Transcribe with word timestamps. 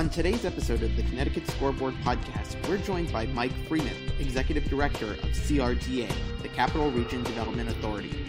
On 0.00 0.08
today's 0.08 0.46
episode 0.46 0.82
of 0.82 0.96
the 0.96 1.02
Connecticut 1.02 1.46
Scoreboard 1.46 1.92
Podcast, 1.96 2.66
we're 2.66 2.78
joined 2.78 3.12
by 3.12 3.26
Mike 3.26 3.52
Freimuth, 3.68 4.18
Executive 4.18 4.64
Director 4.64 5.12
of 5.12 5.28
CRDA, 5.32 6.10
the 6.40 6.48
Capital 6.48 6.90
Region 6.90 7.22
Development 7.22 7.68
Authority. 7.68 8.24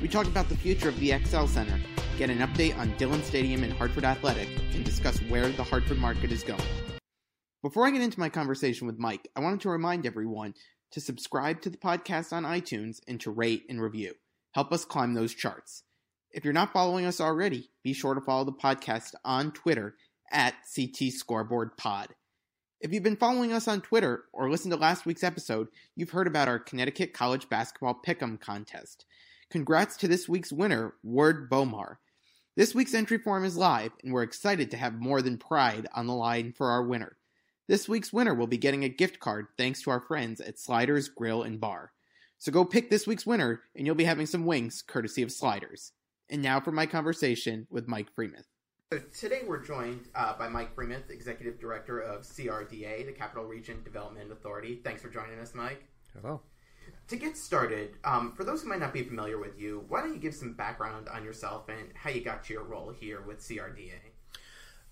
We 0.00 0.06
talk 0.06 0.28
about 0.28 0.48
the 0.48 0.56
future 0.56 0.88
of 0.88 1.00
the 1.00 1.18
XL 1.24 1.46
Center, 1.46 1.80
get 2.16 2.30
an 2.30 2.38
update 2.38 2.78
on 2.78 2.96
Dillon 2.96 3.24
Stadium 3.24 3.64
and 3.64 3.72
Hartford 3.72 4.04
Athletic, 4.04 4.48
and 4.72 4.84
discuss 4.84 5.18
where 5.22 5.48
the 5.48 5.64
Hartford 5.64 5.98
market 5.98 6.30
is 6.30 6.44
going. 6.44 6.62
Before 7.60 7.88
I 7.88 7.90
get 7.90 8.02
into 8.02 8.20
my 8.20 8.28
conversation 8.28 8.86
with 8.86 9.00
Mike, 9.00 9.28
I 9.34 9.40
wanted 9.40 9.62
to 9.62 9.70
remind 9.70 10.06
everyone 10.06 10.54
to 10.92 11.00
subscribe 11.00 11.60
to 11.62 11.70
the 11.70 11.76
podcast 11.76 12.32
on 12.32 12.44
iTunes 12.44 12.98
and 13.08 13.20
to 13.22 13.32
rate 13.32 13.64
and 13.68 13.82
review. 13.82 14.14
Help 14.52 14.72
us 14.72 14.84
climb 14.84 15.14
those 15.14 15.34
charts. 15.34 15.82
If 16.30 16.44
you're 16.44 16.52
not 16.52 16.72
following 16.72 17.04
us 17.04 17.20
already, 17.20 17.70
be 17.82 17.94
sure 17.94 18.14
to 18.14 18.20
follow 18.20 18.44
the 18.44 18.52
podcast 18.52 19.14
on 19.24 19.50
Twitter 19.50 19.96
at 20.30 20.54
CT 20.74 21.12
Scoreboard 21.12 21.76
Pod. 21.76 22.14
If 22.80 22.92
you've 22.92 23.02
been 23.02 23.16
following 23.16 23.52
us 23.52 23.66
on 23.68 23.80
Twitter 23.80 24.24
or 24.32 24.50
listened 24.50 24.72
to 24.72 24.78
last 24.78 25.06
week's 25.06 25.24
episode, 25.24 25.68
you've 25.94 26.10
heard 26.10 26.26
about 26.26 26.48
our 26.48 26.58
Connecticut 26.58 27.14
College 27.14 27.48
Basketball 27.48 28.00
Pick'em 28.06 28.38
contest. 28.38 29.06
Congrats 29.50 29.96
to 29.96 30.08
this 30.08 30.28
week's 30.28 30.52
winner, 30.52 30.94
Ward 31.02 31.48
Bomar. 31.48 31.96
This 32.56 32.74
week's 32.74 32.94
entry 32.94 33.18
form 33.18 33.44
is 33.44 33.56
live, 33.56 33.92
and 34.02 34.12
we're 34.12 34.22
excited 34.22 34.70
to 34.70 34.76
have 34.76 34.94
more 34.94 35.22
than 35.22 35.38
pride 35.38 35.86
on 35.94 36.06
the 36.06 36.14
line 36.14 36.52
for 36.52 36.70
our 36.70 36.82
winner. 36.82 37.16
This 37.68 37.88
week's 37.88 38.12
winner 38.12 38.34
will 38.34 38.46
be 38.46 38.58
getting 38.58 38.84
a 38.84 38.88
gift 38.88 39.20
card 39.20 39.46
thanks 39.56 39.82
to 39.82 39.90
our 39.90 40.00
friends 40.00 40.40
at 40.40 40.58
Sliders 40.58 41.08
Grill 41.08 41.42
and 41.42 41.60
Bar. 41.60 41.92
So 42.38 42.52
go 42.52 42.64
pick 42.64 42.90
this 42.90 43.06
week's 43.06 43.26
winner, 43.26 43.62
and 43.74 43.86
you'll 43.86 43.94
be 43.94 44.04
having 44.04 44.26
some 44.26 44.46
wings 44.46 44.82
courtesy 44.82 45.22
of 45.22 45.32
Sliders. 45.32 45.92
And 46.28 46.42
now 46.42 46.60
for 46.60 46.72
my 46.72 46.86
conversation 46.86 47.66
with 47.70 47.88
Mike 47.88 48.08
Freimuth. 48.16 48.46
So 48.92 49.00
today 49.18 49.40
we're 49.44 49.64
joined 49.64 50.06
uh, 50.14 50.38
by 50.38 50.48
Mike 50.48 50.76
Freimuth, 50.76 51.10
Executive 51.10 51.58
Director 51.58 51.98
of 51.98 52.22
CRDA, 52.22 53.04
the 53.04 53.10
Capital 53.10 53.44
Region 53.44 53.82
Development 53.82 54.30
Authority. 54.30 54.78
Thanks 54.84 55.02
for 55.02 55.08
joining 55.08 55.40
us, 55.40 55.56
Mike. 55.56 55.84
Hello. 56.14 56.40
To 57.08 57.16
get 57.16 57.36
started, 57.36 57.96
um, 58.04 58.30
for 58.30 58.44
those 58.44 58.62
who 58.62 58.68
might 58.68 58.78
not 58.78 58.92
be 58.92 59.02
familiar 59.02 59.38
with 59.38 59.58
you, 59.58 59.84
why 59.88 60.02
don't 60.02 60.14
you 60.14 60.20
give 60.20 60.36
some 60.36 60.52
background 60.52 61.08
on 61.08 61.24
yourself 61.24 61.68
and 61.68 61.88
how 61.96 62.10
you 62.10 62.20
got 62.20 62.44
to 62.44 62.52
your 62.52 62.62
role 62.62 62.92
here 62.92 63.22
with 63.22 63.40
CRDA? 63.40 63.90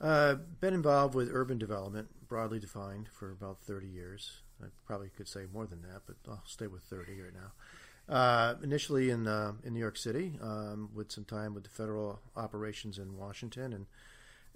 Uh, 0.01 0.34
been 0.61 0.75
involved 0.75 1.14
with 1.14 1.31
urban 1.33 1.58
development, 1.58 2.08
broadly 2.27 2.58
defined, 2.58 3.06
for 3.06 3.31
about 3.31 3.61
30 3.61 3.86
years. 3.86 4.41
I 4.61 4.67
probably 4.89 5.11
could 5.11 5.29
say 5.29 5.42
more 5.53 5.67
than 5.67 5.83
that, 5.83 6.03
but 6.05 6.17
I'll 6.29 6.42
stay 6.47 6.67
with 6.67 6.83
30 6.83 7.12
right 7.20 7.33
now. 7.33 7.53
Uh, 8.09 8.55
initially 8.63 9.09
in 9.09 9.27
uh, 9.27 9.53
in 9.65 9.73
New 9.73 9.81
York 9.81 9.97
City, 9.97 10.39
um, 10.43 10.91
with 10.95 11.11
some 11.11 11.25
time 11.25 11.55
with 11.55 11.65
the 11.65 11.71
federal 11.71 12.21
operations 12.37 12.99
in 12.99 13.17
Washington, 13.17 13.73
and 13.73 13.87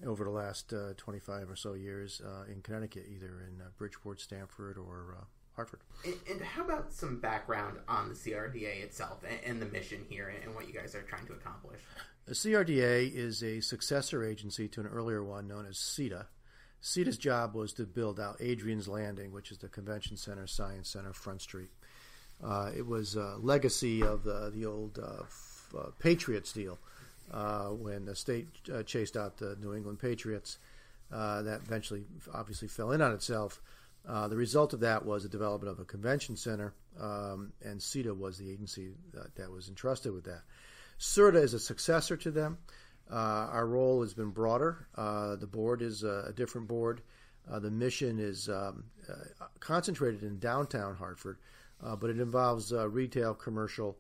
over 0.07 0.25
the 0.25 0.31
last 0.31 0.73
uh, 0.73 0.93
25 0.97 1.51
or 1.51 1.57
so 1.57 1.75
years 1.75 2.21
uh, 2.25 2.51
in 2.51 2.61
Connecticut, 2.63 3.07
either 3.13 3.43
in 3.49 3.61
uh, 3.61 3.69
Bridgeport, 3.77 4.21
Stamford, 4.21 4.77
or 4.77 5.17
uh, 5.19 5.25
Hartford. 5.57 5.81
And, 6.05 6.15
and, 6.31 6.41
how 6.41 6.65
about 6.65 6.93
some 6.93 7.19
background 7.19 7.79
on 7.89 8.09
the 8.09 8.15
CRDA 8.15 8.83
itself 8.85 9.23
and, 9.29 9.39
and, 9.45 9.63
the 9.63 9.67
mission 9.67 10.05
here 10.09 10.33
and 10.43 10.55
what 10.55 10.69
you 10.69 10.75
guys 10.75 10.95
are 10.95 11.03
trying 11.03 11.27
to 11.27 11.33
accomplish? 11.33 11.81
The 12.27 12.35
CRDA 12.35 13.13
is 13.13 13.43
a 13.43 13.61
successor 13.61 14.25
agency 14.25 14.69
to 14.69 14.81
an 14.81 14.87
earlier 14.87 15.25
one 15.25 15.49
known 15.49 15.67
as 15.67 15.77
CCEDA. 15.77 16.27
CCEDA's 16.81 17.19
job 17.19 17.55
was 17.55 17.73
to 17.73 17.85
build 17.85 18.21
out 18.21 18.41
Adriaen's 18.41 18.87
Landing, 18.87 19.33
which 19.33 19.51
is 19.51 19.59
the 19.59 19.69
Convention 19.69 20.17
Center, 20.17 20.47
Science 20.47 20.91
Center, 20.91 21.13
Front 21.13 21.43
Street. 21.43 21.71
Uh, 22.42 22.70
it 22.77 22.86
was 22.86 23.17
a 23.17 23.36
legacy 23.41 24.03
of 24.03 24.22
the, 24.22 24.50
the 24.55 24.64
old 24.64 24.98
uh, 24.98 25.25
uh, 25.77 25.91
Patriots 25.98 26.53
deal 26.53 26.78
uh, 27.33 27.67
when 27.67 28.05
the 28.05 28.14
state 28.14 28.48
uh, 28.72 28.83
chased 28.83 29.17
out 29.17 29.36
the 29.36 29.56
New 29.61 29.75
England 29.75 29.98
Patriots. 29.98 30.58
Uh, 31.11 31.42
that 31.42 31.62
eventually, 31.62 32.05
obviously, 32.34 32.69
fell 32.69 32.92
in 32.92 33.00
on 33.00 33.12
itself. 33.12 33.61
the 34.05 34.36
result 34.36 34.72
of 34.75 34.80
that 34.80 35.05
was 35.05 35.22
the 35.22 35.28
development 35.28 35.72
of 35.72 35.80
a 35.80 35.84
convention 35.84 36.36
center, 36.36 36.75
um, 37.00 37.53
and 37.64 37.80
CCEDA 37.80 38.17
was 38.17 38.36
the 38.36 38.50
agency 38.50 38.91
that, 39.14 39.34
that, 39.36 39.50
was 39.50 39.68
entrusted 39.68 40.13
with 40.13 40.24
that. 40.24 40.42
CRDA 41.01 41.42
is 41.42 41.55
a 41.55 41.58
successor 41.58 42.17
to 42.18 42.30
them. 42.30 42.58
our 43.11 43.67
role 43.67 44.02
has 44.02 44.13
been 44.13 44.30
broader. 44.30 44.86
the 44.96 45.48
board 45.51 45.80
is 45.80 46.02
a, 46.02 46.27
a 46.29 46.33
different 46.33 46.68
board. 46.68 47.01
the 47.51 47.70
mission 47.70 48.18
is 48.18 48.51
um, 48.51 48.84
concentrated 49.61 50.23
in 50.23 50.39
downtown 50.39 50.95
Hartford, 50.95 51.39
uh, 51.83 51.96
but 51.96 52.11
it 52.11 52.18
involves 52.18 52.72
uh, 52.72 52.89
retail, 52.89 53.34
commercial, 53.34 53.96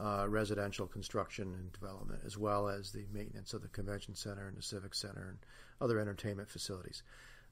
uh, 0.00 0.26
residential 0.28 0.86
construction 0.86 1.54
and 1.54 1.72
development, 1.72 2.20
as 2.24 2.38
well 2.38 2.68
as 2.68 2.92
the 2.92 3.04
maintenance 3.12 3.52
of 3.52 3.62
the 3.62 3.68
convention 3.68 4.14
center 4.14 4.48
and 4.48 4.56
the 4.56 4.62
civic 4.62 4.94
center 4.94 5.28
and 5.28 5.38
other 5.80 5.98
entertainment 5.98 6.48
facilities. 6.48 7.02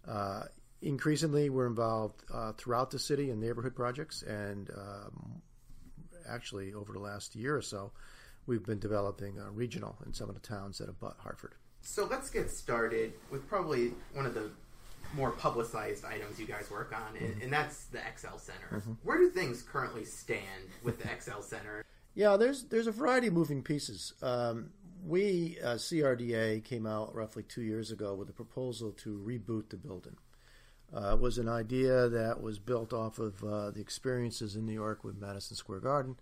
Uh, 0.06 0.42
increasingly, 0.82 1.50
we're 1.50 1.66
involved 1.66 2.22
uh, 2.32 2.52
throughout 2.52 2.90
the 2.90 2.98
city 2.98 3.30
in 3.30 3.40
neighborhood 3.40 3.74
projects, 3.74 4.22
and 4.22 4.70
um, 4.70 5.42
actually, 6.28 6.72
over 6.72 6.92
the 6.92 7.00
last 7.00 7.34
year 7.34 7.56
or 7.56 7.62
so, 7.62 7.92
we've 8.46 8.64
been 8.64 8.78
developing 8.78 9.34
regional 9.52 9.96
in 10.06 10.12
some 10.12 10.28
of 10.28 10.34
the 10.34 10.40
towns 10.40 10.78
that 10.78 10.88
abut 10.88 11.16
Hartford. 11.18 11.54
So 11.82 12.06
let's 12.10 12.30
get 12.30 12.50
started 12.50 13.12
with 13.30 13.48
probably 13.48 13.92
one 14.12 14.26
of 14.26 14.34
the 14.34 14.50
more 15.14 15.30
publicized 15.30 16.04
items 16.04 16.38
you 16.38 16.46
guys 16.46 16.70
work 16.70 16.94
on, 16.94 17.16
and, 17.16 17.34
mm-hmm. 17.34 17.42
and 17.42 17.52
that's 17.52 17.86
the 17.86 17.98
XL 18.16 18.38
Center. 18.38 18.68
Mm-hmm. 18.72 18.92
Where 19.02 19.18
do 19.18 19.28
things 19.30 19.62
currently 19.62 20.04
stand 20.04 20.70
with 20.82 20.98
the 21.00 21.08
XL 21.20 21.42
Center? 21.42 21.84
Yeah, 22.14 22.36
there's 22.36 22.64
there's 22.64 22.86
a 22.86 22.92
variety 22.92 23.26
of 23.26 23.34
moving 23.34 23.62
pieces. 23.62 24.14
Um, 24.22 24.70
we 25.04 25.58
uh, 25.62 25.74
CRDA 25.74 26.64
came 26.64 26.86
out 26.86 27.14
roughly 27.14 27.42
two 27.42 27.62
years 27.62 27.90
ago 27.90 28.14
with 28.14 28.28
a 28.28 28.32
proposal 28.32 28.92
to 28.92 29.22
reboot 29.24 29.68
the 29.68 29.76
building. 29.76 30.16
Uh, 30.94 31.14
it 31.14 31.20
was 31.20 31.38
an 31.38 31.48
idea 31.48 32.08
that 32.08 32.40
was 32.40 32.58
built 32.58 32.92
off 32.92 33.18
of 33.18 33.42
uh, 33.44 33.70
the 33.70 33.80
experiences 33.80 34.56
in 34.56 34.64
New 34.64 34.72
York 34.72 35.04
with 35.04 35.20
Madison 35.20 35.56
Square 35.56 35.80
Garden, 35.80 36.16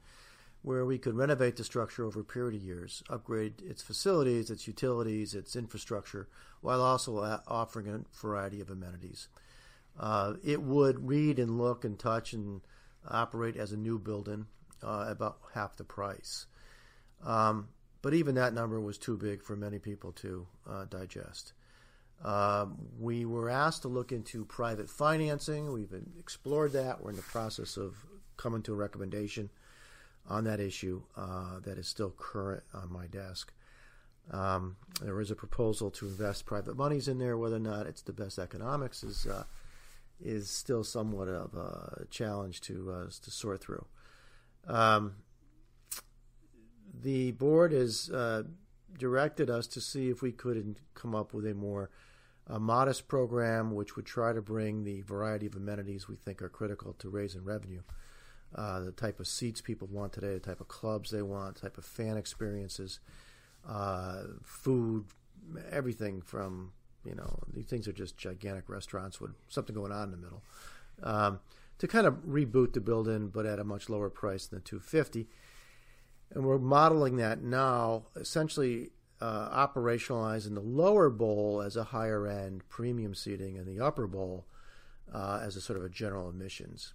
where 0.65 0.87
we 0.87 0.97
could 0.97 1.15
renovate 1.15 1.57
the 1.57 1.63
structure 1.63 2.07
over 2.07 2.21
a 2.21 2.25
period 2.25 2.55
of 2.55 2.63
years, 2.67 3.03
upgrade 3.11 3.61
its 3.61 3.83
facilities, 3.83 4.51
its 4.51 4.67
utilities, 4.67 5.35
its 5.35 5.55
infrastructure, 5.57 6.27
while 6.63 6.81
also 6.81 7.19
offering 7.47 7.87
a 7.87 8.01
variety 8.19 8.63
of 8.63 8.71
amenities. 8.71 9.29
Uh, 10.01 10.33
it 10.43 10.63
would 10.63 11.07
read 11.07 11.39
and 11.39 11.59
look 11.59 11.85
and 11.85 11.99
touch 11.99 12.33
and 12.33 12.63
operate 13.07 13.59
as 13.59 13.73
a 13.73 13.77
new 13.77 13.99
building 13.99 14.47
uh, 14.83 15.05
about 15.07 15.37
half 15.53 15.77
the 15.77 15.85
price. 15.85 16.47
Um, 17.23 17.69
but 18.01 18.15
even 18.15 18.35
that 18.37 18.55
number 18.55 18.81
was 18.81 18.97
too 18.97 19.19
big 19.19 19.43
for 19.43 19.57
many 19.57 19.79
people 19.79 20.13
to 20.13 20.47
uh, 20.67 20.87
digest. 20.87 21.53
Um, 22.25 22.79
we 22.99 23.27
were 23.27 23.51
asked 23.51 23.83
to 23.83 23.89
look 23.89 24.13
into 24.13 24.47
private 24.47 24.89
financing. 24.89 25.71
We've 25.71 25.95
explored 26.19 26.73
that. 26.73 27.03
We're 27.03 27.11
in 27.11 27.17
the 27.17 27.23
process 27.23 27.77
of 27.77 27.99
coming 28.39 28.63
to 28.63 28.73
a 28.73 28.77
recommendation 28.77 29.51
on 30.29 30.45
that 30.45 30.61
issue 30.61 31.03
uh, 31.17 31.59
that 31.61 31.79
is 31.79 31.87
still 31.87 32.15
current 32.17 32.63
on 32.73 32.93
my 32.93 33.07
desk. 33.07 33.53
Um, 34.31 34.77
there 35.03 35.21
is 35.21 35.31
a 35.31 35.37
proposal 35.37 35.91
to 35.93 36.07
invest 36.07 36.47
private 36.47 36.77
monies 36.77 37.09
in 37.09 37.19
there. 37.19 37.37
Whether 37.37 37.57
or 37.57 37.61
not 37.61 37.87
it's 37.87 38.03
the 38.03 38.13
best 38.13 38.39
economics 38.39 39.03
is 39.03 39.27
uh, 39.27 39.45
is 40.21 40.49
still 40.49 40.83
somewhat 40.83 41.29
of 41.29 41.55
a 41.55 42.07
challenge 42.11 42.63
to 42.63 42.91
uh, 42.91 43.11
to 43.23 43.31
sort 43.31 43.61
through. 43.61 43.85
Um, 44.67 45.17
the 47.03 47.33
board 47.33 47.73
has 47.73 48.09
uh, 48.09 48.45
directed 48.99 49.51
us 49.51 49.67
to 49.67 49.81
see 49.81 50.09
if 50.09 50.23
we 50.23 50.33
couldn't 50.33 50.79
come 50.95 51.15
up 51.15 51.35
with 51.35 51.47
a 51.47 51.55
more 51.55 51.91
modest 52.49 53.09
program, 53.09 53.75
which 53.75 53.97
would 53.97 54.07
try 54.07 54.33
to 54.33 54.41
bring 54.41 54.85
the 54.85 55.03
variety 55.03 55.47
of 55.47 55.55
amenities 55.55 56.09
we 56.09 56.17
think 56.17 56.41
are 56.41 56.49
critical 56.49 56.95
to 56.95 57.11
raising 57.11 57.45
revenue 57.45 57.83
uh, 58.55 58.81
the 58.81 58.93
type 58.93 59.21
of 59.21 59.27
seats 59.27 59.61
people 59.61 59.89
want 59.91 60.13
today, 60.13 60.35
the 60.35 60.41
type 60.41 60.61
of 60.61 60.69
clubs 60.69 61.11
they 61.11 61.23
want, 61.23 61.57
type 61.57 61.79
of 61.79 61.85
fan 61.85 62.17
experiences, 62.17 63.01
uh, 63.69 64.23
food, 64.43 65.05
everything 65.71 66.23
from 66.23 66.73
you 67.05 67.15
know 67.15 67.39
these 67.53 67.67
things 67.67 67.87
are 67.89 67.93
just 67.93 68.17
gigantic 68.17 68.69
restaurants 68.69 69.21
with 69.21 69.33
something 69.49 69.75
going 69.75 69.93
on 69.93 70.05
in 70.05 70.11
the 70.13 70.17
middle. 70.17 70.43
Um, 71.03 71.41
to 71.79 71.89
kind 71.89 72.07
of 72.07 72.15
reboot 72.27 72.73
the 72.73 72.81
building, 72.81 73.29
but 73.29 73.47
at 73.47 73.59
a 73.59 73.65
much 73.65 73.89
lower 73.89 74.09
price 74.09 74.47
than 74.47 74.61
the 74.61 74.65
250. 74.65 75.27
And 76.31 76.45
we're 76.45 76.59
modeling 76.59 77.17
that 77.17 77.43
now, 77.43 78.05
essentially 78.15 78.91
uh, 79.21 79.67
operationalizing 79.67 80.55
the 80.55 80.61
lower 80.61 81.11
bowl 81.11 81.61
as 81.61 81.77
a 81.77 81.85
higher 81.85 82.27
end 82.27 82.69
premium 82.69 83.15
seating 83.15 83.57
and 83.57 83.67
the 83.67 83.85
upper 83.85 84.07
bowl 84.07 84.47
uh, 85.13 85.41
as 85.43 85.57
a 85.57 85.61
sort 85.61 85.79
of 85.79 85.85
a 85.85 85.89
general 85.89 86.29
admissions 86.29 86.95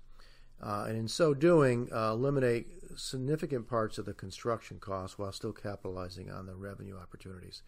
uh, 0.62 0.86
and 0.88 0.98
in 0.98 1.08
so 1.08 1.34
doing, 1.34 1.90
uh, 1.94 2.12
eliminate 2.12 2.68
significant 2.96 3.68
parts 3.68 3.98
of 3.98 4.06
the 4.06 4.14
construction 4.14 4.78
costs 4.80 5.18
while 5.18 5.32
still 5.32 5.54
capitalizing 5.54 6.30
on 6.30 6.46
the 6.46 6.56
revenue 6.56 6.98
opportunities. 6.98 7.62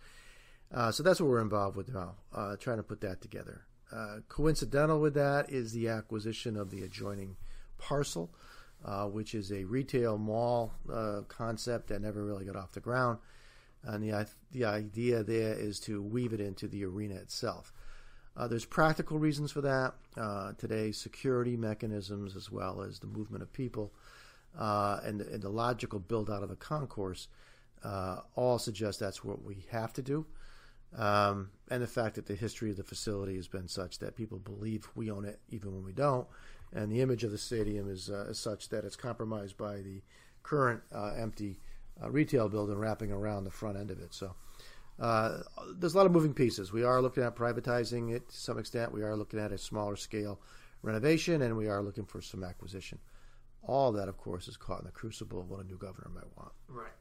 Uh, 0.73 0.91
so 0.91 1.03
that's 1.03 1.19
what 1.19 1.29
we're 1.29 1.41
involved 1.41 1.75
with 1.75 1.93
now, 1.93 2.15
uh, 2.33 2.55
trying 2.57 2.77
to 2.77 2.83
put 2.83 3.01
that 3.01 3.21
together. 3.21 3.63
Uh, 3.91 4.17
coincidental 4.29 4.99
with 4.99 5.13
that 5.13 5.49
is 5.49 5.73
the 5.73 5.87
acquisition 5.87 6.55
of 6.55 6.69
the 6.69 6.83
adjoining 6.83 7.35
parcel, 7.77 8.33
uh, 8.85 9.05
which 9.05 9.35
is 9.35 9.51
a 9.51 9.63
retail 9.65 10.17
mall 10.17 10.73
concept 11.27 11.87
that 11.87 12.01
never 12.01 12.23
really 12.23 12.45
got 12.45 12.55
off 12.55 12.71
the 12.71 12.79
ground. 12.79 13.17
And 13.83 14.03
the, 14.03 14.27
the 14.51 14.65
idea 14.65 15.23
there 15.23 15.53
is 15.53 15.79
to 15.81 16.01
weave 16.01 16.33
it 16.33 16.39
into 16.39 16.67
the 16.67 16.85
arena 16.85 17.15
itself. 17.15 17.73
Uh, 18.35 18.47
there's 18.47 18.65
practical 18.65 19.19
reasons 19.19 19.51
for 19.51 19.61
that. 19.61 19.93
Uh, 20.17 20.53
today, 20.57 20.91
security 20.91 21.57
mechanisms, 21.57 22.35
as 22.35 22.51
well 22.51 22.81
as 22.81 22.99
the 22.99 23.07
movement 23.07 23.43
of 23.43 23.51
people 23.51 23.91
uh, 24.57 24.99
and, 25.03 25.21
and, 25.21 25.41
the 25.41 25.49
logical 25.49 25.99
build 25.99 26.29
out 26.29 26.43
of 26.43 26.49
the 26.49 26.55
concourse, 26.55 27.27
uh, 27.83 28.19
all 28.35 28.57
suggest 28.57 28.99
that's 28.99 29.23
what 29.23 29.43
we 29.43 29.65
have 29.71 29.93
to 29.93 30.01
do. 30.01 30.25
Um, 30.97 31.51
and 31.69 31.81
the 31.81 31.87
fact 31.87 32.15
that 32.15 32.25
the 32.25 32.35
history 32.35 32.69
of 32.69 32.77
the 32.77 32.83
facility 32.83 33.35
has 33.37 33.47
been 33.47 33.67
such 33.67 33.99
that 33.99 34.15
people 34.15 34.39
believe 34.39 34.89
we 34.95 35.09
own 35.09 35.23
it 35.23 35.39
even 35.49 35.73
when 35.73 35.85
we 35.85 35.93
don't. 35.93 36.27
And 36.73 36.91
the 36.91 37.01
image 37.01 37.23
of 37.23 37.31
the 37.31 37.37
stadium 37.37 37.89
is, 37.89 38.09
uh, 38.09 38.27
is 38.29 38.39
such 38.39 38.69
that 38.69 38.83
it's 38.83 38.97
compromised 38.97 39.57
by 39.57 39.77
the 39.77 40.01
current 40.43 40.81
uh, 40.93 41.13
empty 41.17 41.59
retail 42.09 42.49
building 42.49 42.77
wrapping 42.77 43.11
around 43.11 43.43
the 43.43 43.51
front 43.51 43.77
end 43.77 43.91
of 43.91 43.99
it. 43.99 44.13
So 44.13 44.33
uh, 44.99 45.39
there's 45.77 45.93
a 45.93 45.97
lot 45.97 46.05
of 46.05 46.11
moving 46.11 46.33
pieces. 46.33 46.71
We 46.71 46.83
are 46.83 47.01
looking 47.01 47.23
at 47.23 47.35
privatizing 47.35 48.13
it 48.13 48.29
to 48.29 48.37
some 48.37 48.59
extent. 48.59 48.91
We 48.91 49.03
are 49.03 49.15
looking 49.15 49.39
at 49.39 49.51
a 49.51 49.57
smaller 49.57 49.95
scale 49.95 50.39
renovation, 50.81 51.41
and 51.41 51.57
we 51.57 51.67
are 51.67 51.81
looking 51.81 52.05
for 52.05 52.21
some 52.21 52.43
acquisition. 52.43 52.99
All 53.63 53.91
that, 53.93 54.07
of 54.07 54.17
course, 54.17 54.47
is 54.47 54.57
caught 54.57 54.79
in 54.79 54.85
the 54.85 54.91
crucible 54.91 55.39
of 55.39 55.49
what 55.49 55.59
a 55.59 55.63
new 55.63 55.77
governor 55.77 56.09
might 56.13 56.37
want. 56.37 56.51
Right. 56.67 56.91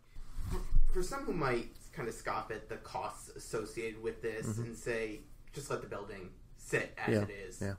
For 0.93 1.03
some 1.03 1.21
who 1.21 1.33
might 1.33 1.69
kind 1.93 2.09
of 2.09 2.15
scoff 2.15 2.51
at 2.51 2.69
the 2.69 2.77
costs 2.77 3.29
associated 3.31 4.03
with 4.03 4.21
this 4.23 4.47
mm-hmm. 4.47 4.63
and 4.65 4.77
say, 4.77 5.21
just 5.53 5.71
let 5.71 5.81
the 5.81 5.89
building 5.89 6.31
sit 6.57 6.97
as 7.07 7.15
yeah. 7.15 7.23
it 7.23 7.31
is. 7.31 7.61
Yeah. 7.61 7.75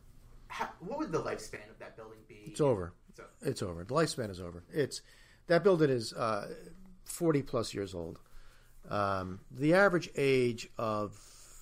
How, 0.48 0.70
what 0.80 1.00
would 1.00 1.12
the 1.12 1.22
lifespan 1.22 1.70
of 1.70 1.80
that 1.80 1.96
building 1.96 2.20
be? 2.28 2.44
It's 2.48 2.62
over. 2.62 2.94
It's 3.10 3.20
over. 3.20 3.30
It's 3.42 3.62
over. 3.62 3.84
The 3.84 3.94
lifespan 3.94 4.30
is 4.30 4.42
over. 4.42 4.64
It's 4.72 5.02
that 5.48 5.64
building 5.64 5.90
is 5.90 6.14
uh, 6.14 6.48
forty 7.06 7.42
plus 7.42 7.74
years 7.74 7.94
old. 7.94 8.20
Um, 8.90 9.40
the 9.52 9.74
average 9.74 10.10
age 10.16 10.70
of 10.78 11.18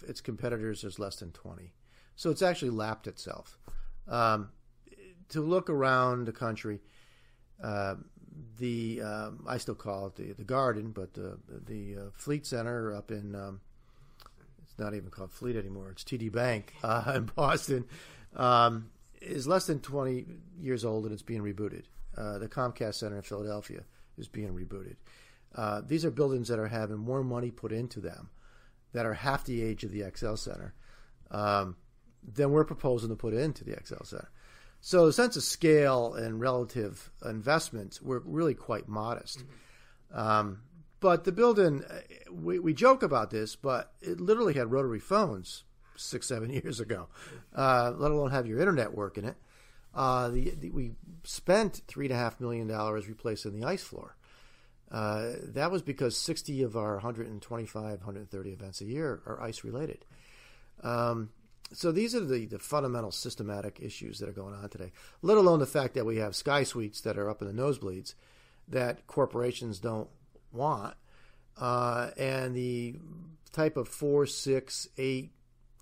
its 0.07 0.21
competitors 0.21 0.83
is 0.83 1.00
less 1.00 1.18
than 1.18 1.31
20. 1.31 1.74
So 2.16 2.30
it's 2.30 2.42
actually 2.42 2.71
lapped 2.71 3.07
itself. 3.07 3.57
Um, 4.07 4.50
to 5.30 5.42
look 5.42 5.69
around 5.69 6.25
the 6.25 6.31
country, 6.31 6.81
uh, 7.63 7.95
the 8.57 9.01
um, 9.01 9.45
I 9.48 9.57
still 9.57 9.75
call 9.75 10.07
it 10.07 10.16
the, 10.16 10.33
the 10.33 10.44
Garden, 10.44 10.92
but 10.92 11.13
the 11.13 11.38
the 11.48 11.95
uh, 11.98 12.10
Fleet 12.13 12.45
Center 12.45 12.95
up 12.95 13.12
in 13.12 13.36
um, 13.36 13.62
it's 14.63 14.77
not 14.80 14.95
even 14.95 15.10
called 15.10 15.31
Fleet 15.31 15.56
anymore. 15.56 15.89
It's 15.92 16.04
TD 16.04 16.31
Bank 16.31 16.74
uh, 16.83 17.13
in 17.16 17.25
Boston 17.36 17.86
um, 18.36 18.89
is 19.21 19.48
less 19.48 19.68
than 19.68 19.80
20 19.80 20.25
years 20.60 20.86
old 20.86 21.06
and 21.06 21.13
it's 21.13 21.21
being 21.21 21.42
rebooted. 21.42 21.83
Uh, 22.18 22.38
the 22.38 22.48
Comcast 22.48 22.95
Center 22.95 23.18
in 23.18 23.21
Philadelphia 23.21 23.83
is 24.18 24.27
being 24.27 24.50
rebooted. 24.50 24.95
Uh, 25.56 25.81
these 25.86 26.06
are 26.06 26.12
buildings 26.12 26.48
that 26.48 26.60
are 26.60 26.68
having 26.68 26.98
more 26.98 27.24
money 27.24 27.51
put 27.51 27.72
into 27.72 28.00
them, 28.00 28.30
that 28.94 29.06
are 29.06 29.13
half 29.13 29.46
the 29.46 29.62
age 29.62 29.84
of 29.84 29.92
the 29.92 30.04
XL 30.16 30.36
Center, 30.36 30.74
um, 31.31 31.75
than 32.24 32.51
we're 32.51 32.66
proposing 32.66 33.10
to 33.10 33.16
put 33.16 33.34
into 33.34 33.63
the 33.63 33.78
XL 33.84 34.04
Center. 34.04 34.30
So, 34.81 35.06
the 35.06 35.13
sense 35.13 35.36
of 35.36 35.44
scale 35.44 36.13
and 36.13 36.40
relative 36.40 37.12
investments 37.25 38.01
were 38.01 38.22
really 38.25 38.54
quite 38.54 38.88
modest. 38.88 39.40
Mm-hmm. 39.40 40.19
Um, 40.19 40.62
but 41.00 41.24
the 41.24 41.31
building, 41.31 41.84
uh, 41.84 42.00
we, 42.31 42.60
we 42.60 42.74
joke 42.74 43.04
about 43.04 43.30
this, 43.30 43.56
but 43.56 43.94
it 44.02 44.19
literally 44.19 44.54
had 44.54 44.72
rotary 44.72 45.00
phones 45.00 45.63
six, 45.95 46.28
seven 46.28 46.50
years 46.50 46.80
ago, 46.80 47.07
uh, 47.56 47.94
let 47.95 48.12
alone 48.12 48.31
have 48.31 48.48
your 48.48 48.60
internet 48.60 48.94
work 48.94 49.18
in 49.18 49.25
it. 49.25 49.36
Uh, 49.94 50.30
the, 50.30 50.52
the, 50.52 50.69
we 50.69 50.92
spent 51.24 51.81
three 51.88 52.06
and 52.06 52.13
a 52.13 52.18
half 52.18 52.40
million 52.40 52.68
dollars 52.68 53.07
replacing 53.07 53.60
the 53.60 53.66
ice 53.66 53.84
floor. 53.84 54.16
Uh, 54.92 55.34
that 55.44 55.72
was 55.72 55.82
because 55.82 56.18
60 56.18 56.64
of 56.64 56.76
our 56.76 56.94
125, 56.94 57.84
130 57.84 58.50
events 58.50 58.82
a 58.82 58.86
year 58.86 59.22
are 59.26 59.42
ice 59.42 59.64
related. 59.64 60.06
Um, 60.82 61.30
so 61.72 61.92
these 61.92 62.16
are 62.16 62.26
the, 62.26 62.46
the 62.46 62.60
fundamental 62.60 63.12
systematic 63.12 63.80
issues 63.82 64.20
that 64.20 64.30
are 64.30 64.34
going 64.34 64.56
on 64.56 64.70
today, 64.70 64.92
let 65.22 65.38
alone 65.38 65.60
the 65.60 65.68
fact 65.68 65.94
that 65.94 66.06
we 66.06 66.18
have 66.18 66.36
sky 66.36 66.64
suites 66.64 67.02
that 67.02 67.18
are 67.18 67.30
up 67.30 67.42
in 67.42 67.48
the 67.48 67.62
nosebleeds 67.62 68.16
that 68.68 69.06
corporations 69.06 69.80
don't 69.80 70.10
want, 70.52 70.96
uh, 71.60 72.10
and 72.18 72.56
the 72.56 72.96
type 73.52 73.78
of 73.78 73.88
four, 73.88 74.26
six, 74.26 74.88
eight 74.98 75.32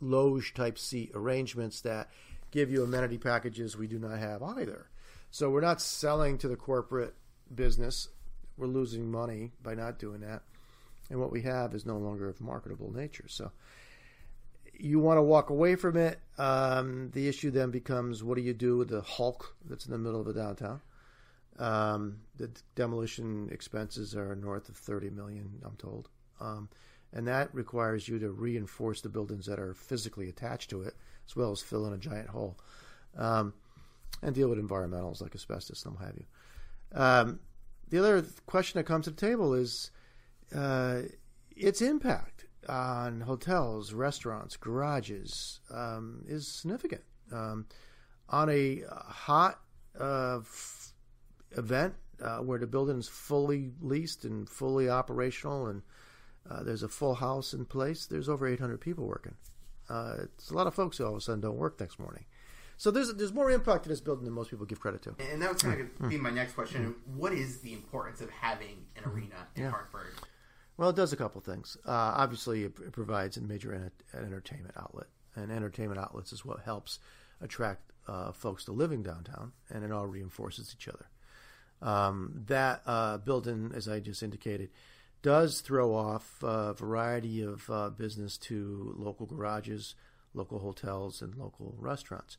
loge 0.02 0.54
type 0.54 0.78
seat 0.78 1.12
arrangements 1.14 1.82
that 1.82 2.10
give 2.52 2.70
you 2.70 2.84
amenity 2.84 3.18
packages 3.18 3.78
we 3.78 3.88
do 3.88 4.00
not 4.00 4.18
have 4.18 4.44
either. 4.44 4.90
So 5.32 5.50
we're 5.50 5.62
not 5.62 5.82
selling 5.82 6.38
to 6.40 6.48
the 6.48 6.56
corporate 6.56 7.16
business 7.54 8.10
we're 8.58 8.68
losing 8.68 9.10
money 9.10 9.52
by 9.64 9.76
not 9.76 10.00
doing 10.00 10.22
that. 10.22 10.42
And 11.10 11.20
what 11.20 11.32
we 11.32 11.42
have 11.44 11.74
is 11.74 11.86
no 11.86 11.98
longer 11.98 12.28
of 12.28 12.42
marketable 12.42 12.92
nature. 12.92 13.26
So 13.28 13.52
you 14.74 15.00
want 15.00 15.18
to 15.18 15.22
walk 15.22 15.50
away 15.50 15.76
from 15.76 15.98
it. 15.98 16.20
Um, 16.38 17.12
the 17.14 17.28
issue 17.28 17.52
then 17.52 17.72
becomes 17.72 18.24
what 18.24 18.36
do 18.36 18.42
you 18.42 18.54
do 18.54 18.78
with 18.78 18.90
the 18.90 19.02
hulk 19.02 19.56
that's 19.66 19.86
in 19.86 19.92
the 19.92 19.98
middle 19.98 20.22
of 20.22 20.28
a 20.28 20.34
downtown? 20.34 20.82
Um, 21.60 22.20
the 22.38 22.52
demolition 22.76 23.50
expenses 23.52 24.16
are 24.16 24.36
north 24.36 24.70
of 24.70 24.78
30 24.78 25.10
million, 25.10 25.62
I'm 25.64 25.76
told. 25.78 26.10
Um, 26.40 26.70
and 27.14 27.28
that 27.28 27.54
requires 27.54 28.08
you 28.08 28.20
to 28.20 28.30
reinforce 28.30 29.02
the 29.02 29.10
buildings 29.10 29.46
that 29.46 29.60
are 29.60 29.74
physically 29.74 30.30
attached 30.30 30.70
to 30.72 30.84
it, 30.84 30.94
as 31.28 31.36
well 31.36 31.52
as 31.52 31.62
fill 31.62 31.88
in 31.88 31.94
a 31.94 31.98
giant 31.98 32.28
hole, 32.28 32.58
um, 33.18 33.54
and 34.22 34.36
deal 34.36 34.50
with 34.50 34.60
environmentals 34.60 35.22
like 35.22 35.34
asbestos 35.34 35.86
and 35.86 35.96
what 35.96 36.06
have 36.06 36.16
you. 36.18 36.26
Um, 36.94 37.40
the 37.90 38.00
other 38.00 38.26
question 38.46 38.80
that 38.80 38.86
comes 38.86 39.06
to 39.06 39.12
the 39.12 39.18
table 39.18 39.54
is 39.54 39.92
uh, 40.56 41.02
its 41.56 41.82
impact 41.82 42.46
on 42.68 43.22
hotels, 43.22 43.94
restaurants, 43.94 44.58
garages 44.58 45.60
um, 45.74 46.24
is 46.28 46.48
significant. 46.48 47.02
Um, 47.32 47.66
on 48.30 48.50
a 48.50 48.82
hot 48.90 49.62
uh, 50.00 50.40
f- 50.40 50.94
event 51.58 51.94
uh, 52.22 52.40
where 52.40 52.60
the 52.60 52.68
building 52.68 52.98
is 52.98 53.08
fully 53.08 53.72
leased 53.82 54.26
and 54.26 54.50
fully 54.50 54.90
operational 54.90 55.68
and 55.68 55.82
uh, 56.50 56.64
there's 56.64 56.84
a 56.84 56.90
full 56.90 57.16
house 57.16 57.54
in 57.54 57.66
place, 57.66 58.06
there's 58.06 58.30
over 58.30 58.48
800 58.48 58.80
people 58.80 59.06
working. 59.06 59.36
Uh, 59.90 60.16
it's 60.24 60.50
a 60.50 60.54
lot 60.54 60.68
of 60.68 60.74
folks 60.74 60.98
who 60.98 61.06
all 61.06 61.12
of 61.12 61.18
a 61.18 61.22
sudden 61.22 61.42
don't 61.42 61.58
work 61.58 61.80
next 61.80 62.00
morning. 62.00 62.26
So 62.78 62.92
there's 62.92 63.14
there's 63.16 63.34
more 63.34 63.50
impact 63.50 63.84
to 63.84 63.90
this 63.90 64.00
building 64.00 64.26
than 64.26 64.34
most 64.34 64.52
people 64.52 64.66
give 64.66 64.80
credit 64.80 65.02
to. 65.04 65.16
And 65.32 65.42
that 65.42 65.52
was 65.52 65.64
kind 65.64 65.82
of 65.82 65.88
mm. 65.98 66.10
be 66.10 66.18
my 66.18 66.30
next 66.30 66.54
question. 66.54 66.94
Mm. 66.94 67.16
What 67.16 67.34
is 67.34 67.60
the 67.62 67.74
importance 67.74 68.22
of 68.22 68.30
having 68.30 68.86
an 68.96 69.04
mm. 69.04 69.14
arena 69.14 69.36
in 69.56 69.64
yeah. 69.64 69.70
Hartford? 69.72 70.14
Well, 70.78 70.90
it 70.92 70.96
does 70.96 71.12
a 71.12 71.18
couple 71.18 71.42
things. 71.42 71.76
Uh, 71.88 71.92
obviously, 71.92 72.64
it, 72.64 72.92
provides 72.92 73.36
a 73.36 73.42
major 73.42 73.74
an 73.74 73.92
entertainment 74.14 74.76
outlet, 74.78 75.08
and 75.36 75.52
entertainment 75.52 76.00
outlets 76.00 76.32
is 76.32 76.46
what 76.46 76.60
helps 76.60 77.00
attract 77.42 77.92
uh, 78.08 78.32
folks 78.32 78.66
to 78.66 78.72
living 78.72 79.02
downtown, 79.02 79.54
and 79.72 79.84
it 79.84 79.92
all 79.92 80.06
reinforces 80.06 80.76
each 80.78 80.88
other. 80.88 81.08
Um, 81.82 82.44
that 82.46 82.82
uh, 82.86 83.18
building, 83.18 83.72
as 83.76 83.88
I 83.88 84.00
just 84.00 84.22
indicated, 84.22 84.70
does 85.24 85.62
throw 85.62 85.96
off 85.96 86.44
a 86.44 86.74
variety 86.74 87.42
of 87.42 87.68
uh, 87.72 87.90
business 87.90 88.38
to 88.38 88.94
local 88.98 89.26
garages, 89.26 89.96
local 90.36 90.60
hotels, 90.60 91.24
and 91.24 91.36
local 91.36 91.74
restaurants 91.80 92.38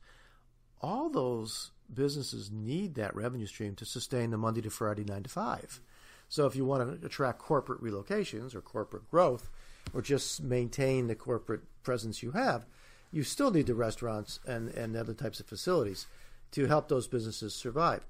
all 0.81 1.09
those 1.11 1.71
businesses 1.93 2.51
need 2.51 2.95
that 2.95 3.15
revenue 3.15 3.47
stream 3.47 3.75
to 3.77 3.85
sustain 3.85 4.31
the 4.31 4.39
Monday 4.39 4.61
to 4.61 4.71
Friday 4.71 5.05
nine 5.05 5.23
to 5.23 5.31
five. 5.31 5.81
So 6.29 6.47
if 6.47 6.55
you 6.55 6.65
want 6.65 7.01
to 7.01 7.07
attract 7.07 7.39
corporate 7.39 7.83
relocations 7.83 8.55
or 8.55 8.61
corporate 8.61 9.11
growth, 9.11 9.49
or 9.95 10.03
just 10.03 10.43
maintain 10.43 11.07
the 11.07 11.15
corporate 11.15 11.63
presence 11.83 12.23
you 12.23 12.33
have, 12.33 12.67
you 13.11 13.23
still 13.23 13.51
need 13.51 13.67
the 13.67 13.75
restaurants 13.75 14.39
and, 14.47 14.69
and 14.71 14.95
other 14.95 15.15
types 15.15 15.41
of 15.41 15.47
facilities 15.47 16.07
to 16.53 16.67
help 16.67 16.89
those 16.89 17.09
businesses 17.09 17.55
survive. 17.55 18.07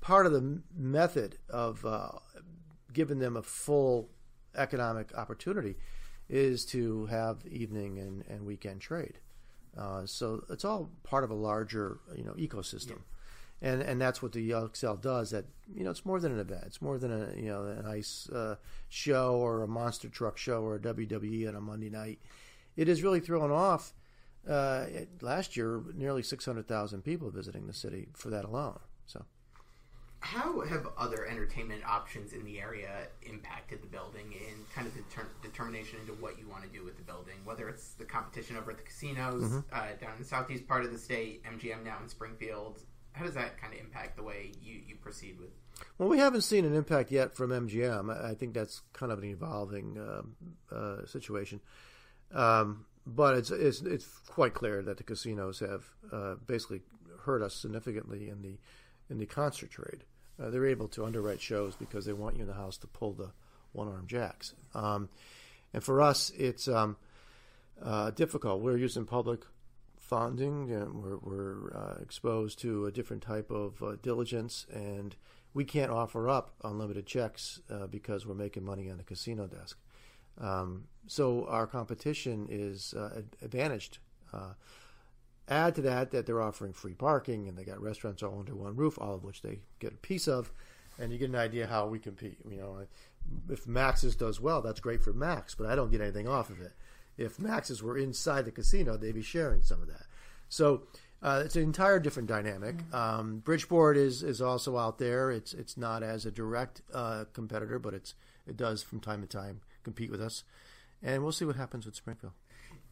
Part 0.00 0.24
of 0.24 0.32
the 0.32 0.62
method 0.74 1.36
of 1.50 1.84
uh, 1.84 2.08
giving 2.92 3.18
them 3.18 3.36
a 3.36 3.42
full 3.42 4.08
economic 4.56 5.14
opportunity 5.14 5.76
is 6.30 6.64
to 6.66 7.06
have 7.06 7.44
evening 7.46 7.98
and, 7.98 8.24
and 8.28 8.46
weekend 8.46 8.80
trade. 8.80 9.18
Uh, 9.76 10.04
so 10.04 10.44
it's 10.50 10.64
all 10.64 10.90
part 11.02 11.24
of 11.24 11.30
a 11.30 11.34
larger, 11.34 11.98
you 12.16 12.24
know, 12.24 12.32
ecosystem. 12.32 12.88
Yeah. 12.90 13.72
And, 13.72 13.82
and 13.82 14.00
that's 14.00 14.22
what 14.22 14.32
the 14.32 14.54
XL 14.72 14.94
does. 14.94 15.30
That 15.30 15.44
you 15.74 15.84
know, 15.84 15.90
it's 15.90 16.06
more 16.06 16.18
than 16.18 16.32
an 16.32 16.40
event. 16.40 16.62
It's 16.66 16.80
more 16.80 16.96
than 16.98 17.12
a 17.12 17.36
you 17.36 17.48
know 17.48 17.64
an 17.64 17.84
ice 17.84 18.28
uh, 18.30 18.56
show 18.88 19.34
or 19.34 19.62
a 19.62 19.68
monster 19.68 20.08
truck 20.08 20.38
show 20.38 20.62
or 20.62 20.76
a 20.76 20.78
WWE 20.80 21.46
on 21.46 21.56
a 21.56 21.60
Monday 21.60 21.90
night. 21.90 22.20
It 22.76 22.88
is 22.88 23.02
really 23.02 23.20
thrown 23.20 23.50
off. 23.50 23.92
Uh, 24.48 24.86
last 25.20 25.58
year, 25.58 25.82
nearly 25.94 26.22
six 26.22 26.46
hundred 26.46 26.68
thousand 26.68 27.02
people 27.02 27.30
visiting 27.30 27.66
the 27.66 27.74
city 27.74 28.08
for 28.14 28.30
that 28.30 28.46
alone. 28.46 28.78
So 29.04 29.26
how 30.20 30.60
have 30.60 30.86
other 30.98 31.26
entertainment 31.26 31.82
options 31.86 32.32
in 32.32 32.44
the 32.44 32.60
area 32.60 33.08
impacted 33.22 33.82
the 33.82 33.86
building 33.86 34.34
and 34.48 34.70
kind 34.74 34.86
of 34.86 34.94
the 34.94 35.00
deter- 35.02 35.28
determination 35.42 35.98
into 36.00 36.12
what 36.14 36.38
you 36.38 36.46
want 36.46 36.62
to 36.62 36.68
do 36.68 36.84
with 36.84 36.96
the 36.96 37.02
building? 37.02 37.34
Whether 37.44 37.68
it's 37.68 37.94
the 37.94 38.04
competition 38.04 38.56
over 38.56 38.70
at 38.70 38.76
the 38.76 38.82
casinos 38.82 39.42
mm-hmm. 39.42 39.58
uh, 39.72 39.96
down 40.00 40.12
in 40.12 40.18
the 40.18 40.24
southeast 40.24 40.68
part 40.68 40.84
of 40.84 40.92
the 40.92 40.98
state, 40.98 41.42
MGM 41.44 41.84
now 41.84 41.96
in 42.02 42.08
Springfield. 42.08 42.80
How 43.12 43.24
does 43.24 43.34
that 43.34 43.60
kind 43.60 43.72
of 43.72 43.80
impact 43.80 44.16
the 44.16 44.22
way 44.22 44.52
you, 44.62 44.80
you 44.86 44.94
proceed 44.96 45.38
with? 45.40 45.50
Well, 45.98 46.08
we 46.08 46.18
haven't 46.18 46.42
seen 46.42 46.64
an 46.64 46.74
impact 46.74 47.10
yet 47.10 47.34
from 47.34 47.50
MGM. 47.50 48.24
I 48.24 48.34
think 48.34 48.54
that's 48.54 48.82
kind 48.92 49.10
of 49.10 49.18
an 49.18 49.24
evolving 49.24 49.98
uh, 49.98 50.74
uh, 50.74 51.06
situation. 51.06 51.60
Um, 52.32 52.84
but 53.06 53.36
it's, 53.36 53.50
it's 53.50 53.80
it's 53.80 54.06
quite 54.28 54.54
clear 54.54 54.82
that 54.82 54.98
the 54.98 55.02
casinos 55.02 55.60
have 55.60 55.84
uh, 56.12 56.34
basically 56.46 56.82
hurt 57.24 57.42
us 57.42 57.54
significantly 57.54 58.28
in 58.28 58.42
the 58.42 58.58
in 59.08 59.18
the 59.18 59.26
concert 59.26 59.70
trade. 59.70 60.04
Uh, 60.40 60.50
they're 60.50 60.66
able 60.66 60.88
to 60.88 61.04
underwrite 61.04 61.40
shows 61.40 61.76
because 61.76 62.04
they 62.04 62.12
want 62.12 62.36
you 62.36 62.42
in 62.42 62.48
the 62.48 62.54
house 62.54 62.78
to 62.78 62.86
pull 62.86 63.12
the 63.12 63.30
one 63.72 63.88
arm 63.88 64.06
jacks. 64.06 64.54
Um, 64.74 65.08
and 65.72 65.82
for 65.82 66.00
us, 66.00 66.30
it's 66.36 66.66
um, 66.66 66.96
uh, 67.82 68.10
difficult. 68.10 68.62
We're 68.62 68.76
using 68.76 69.04
public 69.04 69.42
funding, 69.96 70.72
and 70.72 70.94
we're, 70.94 71.18
we're 71.18 71.76
uh, 71.76 71.94
exposed 72.02 72.58
to 72.60 72.86
a 72.86 72.92
different 72.92 73.22
type 73.22 73.50
of 73.50 73.82
uh, 73.82 73.96
diligence, 74.02 74.66
and 74.72 75.14
we 75.54 75.64
can't 75.64 75.90
offer 75.90 76.28
up 76.28 76.52
unlimited 76.64 77.06
checks 77.06 77.60
uh, 77.70 77.86
because 77.86 78.26
we're 78.26 78.34
making 78.34 78.64
money 78.64 78.90
on 78.90 78.96
the 78.96 79.04
casino 79.04 79.46
desk. 79.46 79.78
Um, 80.40 80.84
so 81.06 81.46
our 81.46 81.66
competition 81.66 82.46
is 82.50 82.94
uh, 82.94 83.22
advantaged. 83.42 83.98
Add 85.50 85.74
to 85.74 85.82
that 85.82 86.12
that 86.12 86.26
they're 86.26 86.40
offering 86.40 86.72
free 86.72 86.94
parking 86.94 87.48
and 87.48 87.58
they 87.58 87.64
got 87.64 87.82
restaurants 87.82 88.22
all 88.22 88.38
under 88.38 88.54
one 88.54 88.76
roof, 88.76 88.98
all 89.00 89.16
of 89.16 89.24
which 89.24 89.42
they 89.42 89.58
get 89.80 89.92
a 89.92 89.96
piece 89.96 90.28
of, 90.28 90.52
and 90.98 91.12
you 91.12 91.18
get 91.18 91.28
an 91.28 91.36
idea 91.36 91.66
how 91.66 91.88
we 91.88 91.98
compete. 91.98 92.38
You 92.48 92.58
know, 92.58 92.86
if 93.50 93.66
Max's 93.66 94.14
does 94.14 94.40
well, 94.40 94.62
that's 94.62 94.80
great 94.80 95.02
for 95.02 95.12
Max, 95.12 95.54
but 95.54 95.66
I 95.66 95.74
don't 95.74 95.90
get 95.90 96.00
anything 96.00 96.28
off 96.28 96.50
of 96.50 96.60
it. 96.60 96.72
If 97.18 97.38
Max's 97.38 97.82
were 97.82 97.98
inside 97.98 98.44
the 98.44 98.52
casino, 98.52 98.96
they'd 98.96 99.12
be 99.12 99.22
sharing 99.22 99.62
some 99.62 99.82
of 99.82 99.88
that. 99.88 100.06
So 100.48 100.84
uh, 101.22 101.42
it's 101.44 101.56
an 101.56 101.62
entire 101.62 101.98
different 101.98 102.28
dynamic. 102.28 102.76
Um, 102.94 103.38
Bridgeport 103.38 103.96
is 103.96 104.22
is 104.22 104.40
also 104.40 104.78
out 104.78 104.98
there. 104.98 105.30
It's 105.30 105.52
it's 105.52 105.76
not 105.76 106.02
as 106.02 106.24
a 106.24 106.30
direct 106.30 106.82
uh, 106.94 107.24
competitor, 107.32 107.78
but 107.78 107.92
it's 107.92 108.14
it 108.46 108.56
does 108.56 108.82
from 108.82 109.00
time 109.00 109.20
to 109.20 109.26
time 109.26 109.60
compete 109.82 110.10
with 110.10 110.20
us, 110.20 110.44
and 111.02 111.22
we'll 111.22 111.32
see 111.32 111.44
what 111.44 111.56
happens 111.56 111.86
with 111.86 111.94
Springfield. 111.94 112.32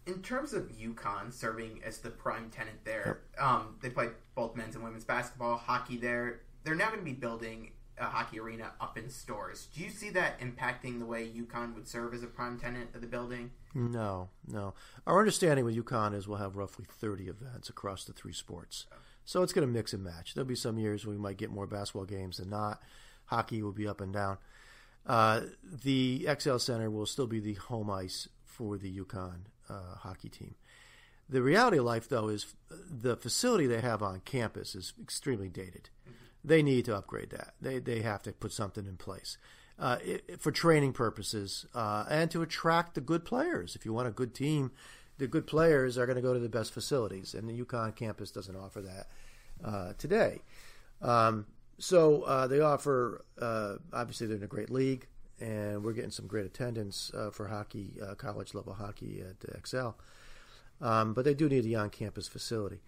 In 0.09 0.23
terms 0.23 0.55
of 0.55 0.73
UConn 0.73 1.31
serving 1.31 1.83
as 1.85 1.99
the 1.99 2.09
prime 2.09 2.49
tenant 2.49 2.83
there, 2.85 3.21
yep. 3.37 3.45
um, 3.45 3.77
they 3.83 3.91
play 3.91 4.09
both 4.35 4.57
men's 4.57 4.75
and 4.75 4.83
women's 4.83 5.05
basketball, 5.05 5.59
hockey 5.59 5.99
there. 5.99 6.41
They're 6.65 6.75
now 6.75 6.87
going 6.89 7.01
to 7.01 7.05
be 7.05 7.13
building 7.13 7.73
a 7.99 8.07
hockey 8.07 8.41
arena 8.41 8.73
up 8.81 8.97
in 8.97 9.11
Storrs. 9.11 9.69
Do 9.75 9.83
you 9.83 9.91
see 9.91 10.09
that 10.11 10.41
impacting 10.41 10.99
the 10.99 11.05
way 11.05 11.29
UConn 11.29 11.75
would 11.75 11.87
serve 11.87 12.15
as 12.15 12.23
a 12.23 12.27
prime 12.27 12.59
tenant 12.59 12.95
of 12.95 13.03
the 13.03 13.07
building? 13.07 13.51
No, 13.75 14.31
no. 14.47 14.73
Our 15.07 15.19
understanding 15.19 15.67
with 15.67 15.77
UConn 15.77 16.15
is 16.15 16.27
we'll 16.27 16.39
have 16.39 16.57
roughly 16.57 16.87
30 16.89 17.29
events 17.29 17.69
across 17.69 18.05
the 18.05 18.15
three 18.15 18.33
sports. 18.33 18.87
So 19.27 19.43
it's 19.43 19.53
going 19.53 19.69
to 19.69 19.73
mix 19.73 19.93
and 19.93 20.03
match. 20.03 20.33
There'll 20.33 20.49
be 20.49 20.55
some 20.55 20.79
years 20.79 21.05
we 21.05 21.19
might 21.19 21.37
get 21.37 21.51
more 21.51 21.67
basketball 21.67 22.07
games 22.07 22.39
than 22.39 22.49
not. 22.49 22.81
Hockey 23.27 23.63
will 23.63 23.73
be 23.73 23.87
up 23.87 24.01
and 24.01 24.15
down. 24.15 24.39
Uh, 25.07 25.43
the 25.63 26.27
XL 26.39 26.57
Center 26.57 26.91
will 26.91 27.05
still 27.05 27.27
be 27.27 27.41
the 27.41 27.55
home 27.55 27.91
ice 27.91 28.27
for 28.47 28.79
the 28.79 28.91
UConn 29.01 29.41
uh, 29.69 29.97
hockey 29.99 30.29
team. 30.29 30.55
The 31.29 31.43
reality 31.43 31.79
of 31.79 31.85
life, 31.85 32.09
though, 32.09 32.29
is 32.29 32.55
the 32.71 33.17
facility 33.17 33.67
they 33.67 33.81
have 33.81 34.03
on 34.03 34.21
campus 34.21 34.75
is 34.75 34.95
extremely 35.01 35.49
dated. 35.49 35.91
They 36.43 36.63
need 36.63 36.87
to 36.87 36.97
upgrade 36.97 37.31
that. 37.31 37.55
They 37.61 37.79
they 37.79 38.01
have 38.01 38.23
to 38.23 38.33
put 38.33 38.53
something 38.53 38.87
in 38.87 38.97
place 38.97 39.37
uh, 39.79 39.99
it, 40.03 40.41
for 40.41 40.51
training 40.51 40.93
purposes 40.93 41.67
uh, 41.75 42.05
and 42.09 42.31
to 42.31 42.43
attract 42.43 42.95
the 42.95 43.01
good 43.01 43.25
players. 43.25 43.77
If 43.77 43.85
you 43.85 43.93
want 43.93 44.09
a 44.09 44.13
good 44.13 44.35
team, 44.35 44.73
the 45.19 45.27
good 45.27 45.47
players 45.47 45.99
are 45.99 46.07
going 46.07 46.17
to 46.17 46.23
go 46.23 46.33
to 46.33 46.41
the 46.41 46.49
best 46.49 46.73
facilities, 46.73 47.35
and 47.35 47.49
the 47.49 47.65
UConn 47.65 47.95
campus 47.95 48.31
doesn't 48.31 48.57
offer 48.57 48.81
that 48.83 49.07
uh, 49.65 49.93
today. 49.99 50.41
Um, 51.03 51.47
so 51.79 52.23
uh, 52.23 52.47
they 52.47 52.61
offer. 52.61 53.25
Uh, 53.41 53.75
obviously, 53.93 54.27
they're 54.27 54.37
in 54.37 54.43
a 54.43 54.49
great 54.49 54.71
league, 54.71 55.07
and 55.41 55.83
we're 55.85 55.93
getting 55.93 56.11
some 56.11 56.27
great 56.27 56.47
attendance 56.47 57.11
uh, 57.15 57.31
for 57.31 57.49
hockey, 57.49 57.95
college 58.17 58.55
level 58.55 58.75
hockey 58.75 59.23
at 59.23 59.67
XL. 59.67 59.91
Um, 60.81 61.15
but 61.15 61.25
they 61.25 61.35
do 61.35 61.49
need 61.49 61.67
a 61.67 61.75
on-campus 61.75 62.29
facility. 62.29 62.81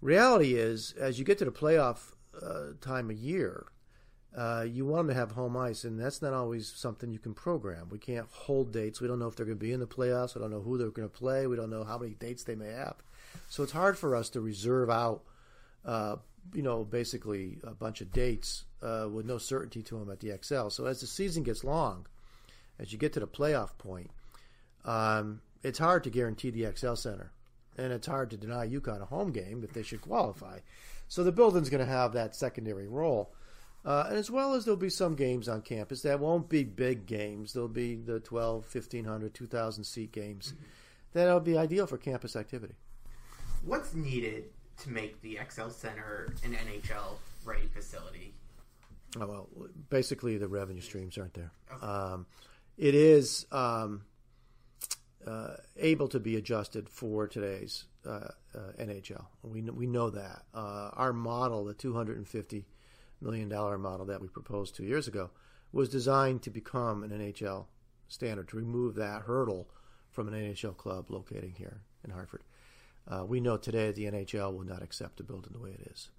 Reality 0.00 0.54
is, 0.54 0.94
as 0.98 1.18
you 1.18 1.24
get 1.24 1.38
to 1.38 1.44
the 1.44 1.50
playoff 1.50 2.12
uh, 2.40 2.72
time 2.80 3.10
of 3.10 3.16
year, 3.16 3.66
uh, 4.36 4.64
you 4.66 4.86
want 4.86 5.06
them 5.06 5.14
to 5.14 5.20
have 5.20 5.32
home 5.32 5.56
ice, 5.56 5.84
and 5.84 5.98
that's 5.98 6.22
not 6.22 6.32
always 6.32 6.72
something 6.72 7.10
you 7.10 7.18
can 7.18 7.34
program. 7.34 7.88
We 7.90 7.98
can't 7.98 8.28
hold 8.30 8.72
dates. 8.72 9.00
We 9.00 9.08
don't 9.08 9.18
know 9.18 9.26
if 9.26 9.34
they're 9.34 9.46
going 9.46 9.58
to 9.58 9.64
be 9.64 9.72
in 9.72 9.80
the 9.80 9.86
playoffs. 9.86 10.34
We 10.34 10.40
don't 10.40 10.52
know 10.52 10.60
who 10.60 10.78
they're 10.78 10.90
going 10.90 11.08
to 11.08 11.14
play. 11.14 11.46
We 11.46 11.56
don't 11.56 11.70
know 11.70 11.84
how 11.84 11.98
many 11.98 12.14
dates 12.14 12.44
they 12.44 12.54
may 12.54 12.70
have. 12.70 12.96
So 13.48 13.62
it's 13.62 13.72
hard 13.72 13.98
for 13.98 14.14
us 14.14 14.30
to 14.30 14.40
reserve 14.40 14.88
out, 14.88 15.22
uh, 15.84 16.16
you 16.54 16.62
know, 16.62 16.84
basically 16.84 17.58
a 17.64 17.72
bunch 17.72 18.00
of 18.00 18.12
dates 18.12 18.64
uh, 18.82 19.06
with 19.10 19.26
no 19.26 19.38
certainty 19.38 19.82
to 19.82 19.98
them 19.98 20.10
at 20.10 20.20
the 20.20 20.36
XL. 20.42 20.68
So 20.68 20.86
as 20.86 21.00
the 21.00 21.06
season 21.06 21.42
gets 21.42 21.64
long, 21.64 22.06
as 22.78 22.92
you 22.92 22.98
get 22.98 23.12
to 23.14 23.20
the 23.20 23.26
playoff 23.26 23.76
point, 23.78 24.10
um, 24.84 25.40
it's 25.62 25.78
hard 25.78 26.04
to 26.04 26.10
guarantee 26.10 26.50
the 26.50 26.70
XL 26.74 26.94
Center, 26.94 27.32
and 27.76 27.92
it's 27.92 28.06
hard 28.06 28.30
to 28.30 28.36
deny 28.36 28.66
UConn 28.66 29.02
a 29.02 29.06
home 29.06 29.30
game 29.30 29.62
if 29.62 29.72
they 29.72 29.82
should 29.82 30.00
qualify. 30.00 30.58
So 31.08 31.24
the 31.24 31.32
building's 31.32 31.70
going 31.70 31.84
to 31.84 31.92
have 31.92 32.12
that 32.12 32.34
secondary 32.34 32.88
role. 32.88 33.32
Uh, 33.84 34.04
and 34.08 34.16
as 34.18 34.30
well 34.30 34.54
as 34.54 34.64
there'll 34.64 34.76
be 34.76 34.90
some 34.90 35.14
games 35.14 35.48
on 35.48 35.62
campus 35.62 36.02
that 36.02 36.20
won't 36.20 36.48
be 36.48 36.64
big 36.64 37.06
games. 37.06 37.52
There'll 37.52 37.68
be 37.68 37.96
the 37.96 38.20
12, 38.20 38.62
1500, 38.74 39.32
2000 39.32 39.84
seat 39.84 40.12
games. 40.12 40.52
Mm-hmm. 40.52 40.64
That'll 41.14 41.40
be 41.40 41.56
ideal 41.56 41.86
for 41.86 41.96
campus 41.96 42.36
activity. 42.36 42.74
What's 43.64 43.94
needed 43.94 44.50
to 44.80 44.90
make 44.90 45.20
the 45.22 45.38
XL 45.48 45.68
Center 45.68 46.32
an 46.44 46.52
NHL 46.52 47.16
ready 47.44 47.66
facility? 47.66 48.34
Oh, 49.18 49.26
well, 49.26 49.48
basically 49.88 50.38
the 50.38 50.48
revenue 50.48 50.80
streams 50.80 51.18
aren't 51.18 51.34
there. 51.34 51.52
Okay. 51.72 51.86
Um, 51.86 52.26
it 52.76 52.94
is 52.94 53.46
um, 53.50 54.02
uh, 55.26 55.54
able 55.76 56.08
to 56.08 56.20
be 56.20 56.36
adjusted 56.36 56.88
for 56.88 57.26
today's 57.26 57.84
uh, 58.06 58.28
uh, 58.54 58.72
NHL. 58.78 59.26
We 59.42 59.62
we 59.62 59.86
know 59.86 60.10
that 60.10 60.42
uh, 60.54 60.90
our 60.94 61.12
model, 61.12 61.64
the 61.64 61.74
250 61.74 62.66
million 63.20 63.48
dollar 63.48 63.78
model 63.78 64.06
that 64.06 64.20
we 64.20 64.28
proposed 64.28 64.76
two 64.76 64.84
years 64.84 65.08
ago, 65.08 65.30
was 65.72 65.88
designed 65.88 66.42
to 66.42 66.50
become 66.50 67.02
an 67.02 67.10
NHL 67.10 67.66
standard 68.08 68.48
to 68.48 68.56
remove 68.56 68.94
that 68.94 69.22
hurdle 69.22 69.68
from 70.10 70.28
an 70.28 70.34
NHL 70.34 70.76
club 70.76 71.10
locating 71.10 71.54
here 71.56 71.82
in 72.04 72.10
Hartford. 72.10 72.42
Uh, 73.08 73.24
we 73.24 73.40
know 73.40 73.56
today 73.56 73.92
the 73.92 74.04
NHL 74.04 74.54
will 74.54 74.64
not 74.64 74.82
accept 74.82 75.20
a 75.20 75.24
building 75.24 75.52
the 75.52 75.58
way 75.58 75.70
it 75.70 75.90
is. 75.92 76.10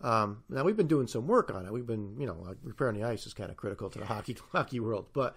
Um, 0.00 0.42
now 0.48 0.64
we've 0.64 0.76
been 0.76 0.88
doing 0.88 1.06
some 1.06 1.26
work 1.26 1.52
on 1.54 1.64
it. 1.64 1.72
We've 1.72 1.86
been, 1.86 2.16
you 2.18 2.26
know, 2.26 2.36
like 2.44 2.56
repairing 2.62 2.96
the 2.96 3.04
ice 3.04 3.24
is 3.26 3.34
kind 3.34 3.50
of 3.50 3.56
critical 3.56 3.88
to 3.90 3.98
the 3.98 4.06
hockey 4.12 4.36
hockey 4.52 4.80
world, 4.80 5.06
but 5.12 5.36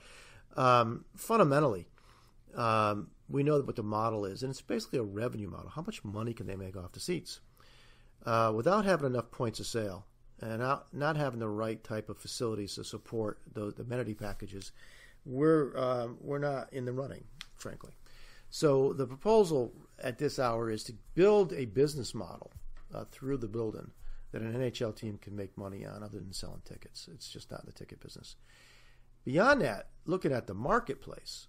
um, 0.57 1.05
fundamentally, 1.15 1.87
um, 2.55 3.09
we 3.29 3.43
know 3.43 3.59
what 3.61 3.75
the 3.75 3.83
model 3.83 4.25
is, 4.25 4.43
and 4.43 4.49
it's 4.51 4.61
basically 4.61 4.99
a 4.99 5.03
revenue 5.03 5.49
model. 5.49 5.69
How 5.69 5.81
much 5.81 6.03
money 6.03 6.33
can 6.33 6.47
they 6.47 6.55
make 6.55 6.75
off 6.75 6.93
the 6.93 6.99
seats? 6.99 7.39
Uh, 8.25 8.51
without 8.55 8.85
having 8.85 9.05
enough 9.05 9.29
points 9.29 9.59
of 9.59 9.67
sale 9.67 10.05
and 10.41 10.59
not, 10.59 10.91
not 10.93 11.15
having 11.15 11.39
the 11.39 11.47
right 11.47 11.83
type 11.83 12.09
of 12.09 12.17
facilities 12.17 12.75
to 12.75 12.83
support 12.83 13.39
the, 13.53 13.71
the 13.71 13.83
amenity 13.83 14.13
packages, 14.13 14.71
we're 15.25 15.75
um, 15.77 16.17
we're 16.21 16.39
not 16.39 16.71
in 16.71 16.85
the 16.85 16.93
running, 16.93 17.23
frankly. 17.55 17.93
So 18.55 18.93
the 18.93 19.05
proposal 19.05 19.73
at 20.01 20.17
this 20.17 20.39
hour 20.39 20.69
is 20.69 20.85
to 20.85 20.93
build 21.13 21.51
a 21.51 21.65
business 21.65 22.15
model 22.15 22.53
uh, 22.93 23.03
through 23.11 23.35
the 23.39 23.49
building 23.49 23.91
that 24.31 24.41
an 24.41 24.53
NHL 24.53 24.95
team 24.95 25.17
can 25.17 25.35
make 25.35 25.57
money 25.57 25.85
on, 25.85 26.01
other 26.01 26.19
than 26.19 26.31
selling 26.31 26.61
tickets. 26.63 27.09
It's 27.11 27.27
just 27.29 27.51
not 27.51 27.59
in 27.59 27.65
the 27.65 27.73
ticket 27.73 27.99
business. 27.99 28.37
Beyond 29.25 29.59
that, 29.59 29.89
looking 30.05 30.31
at 30.31 30.47
the 30.47 30.53
marketplace, 30.53 31.47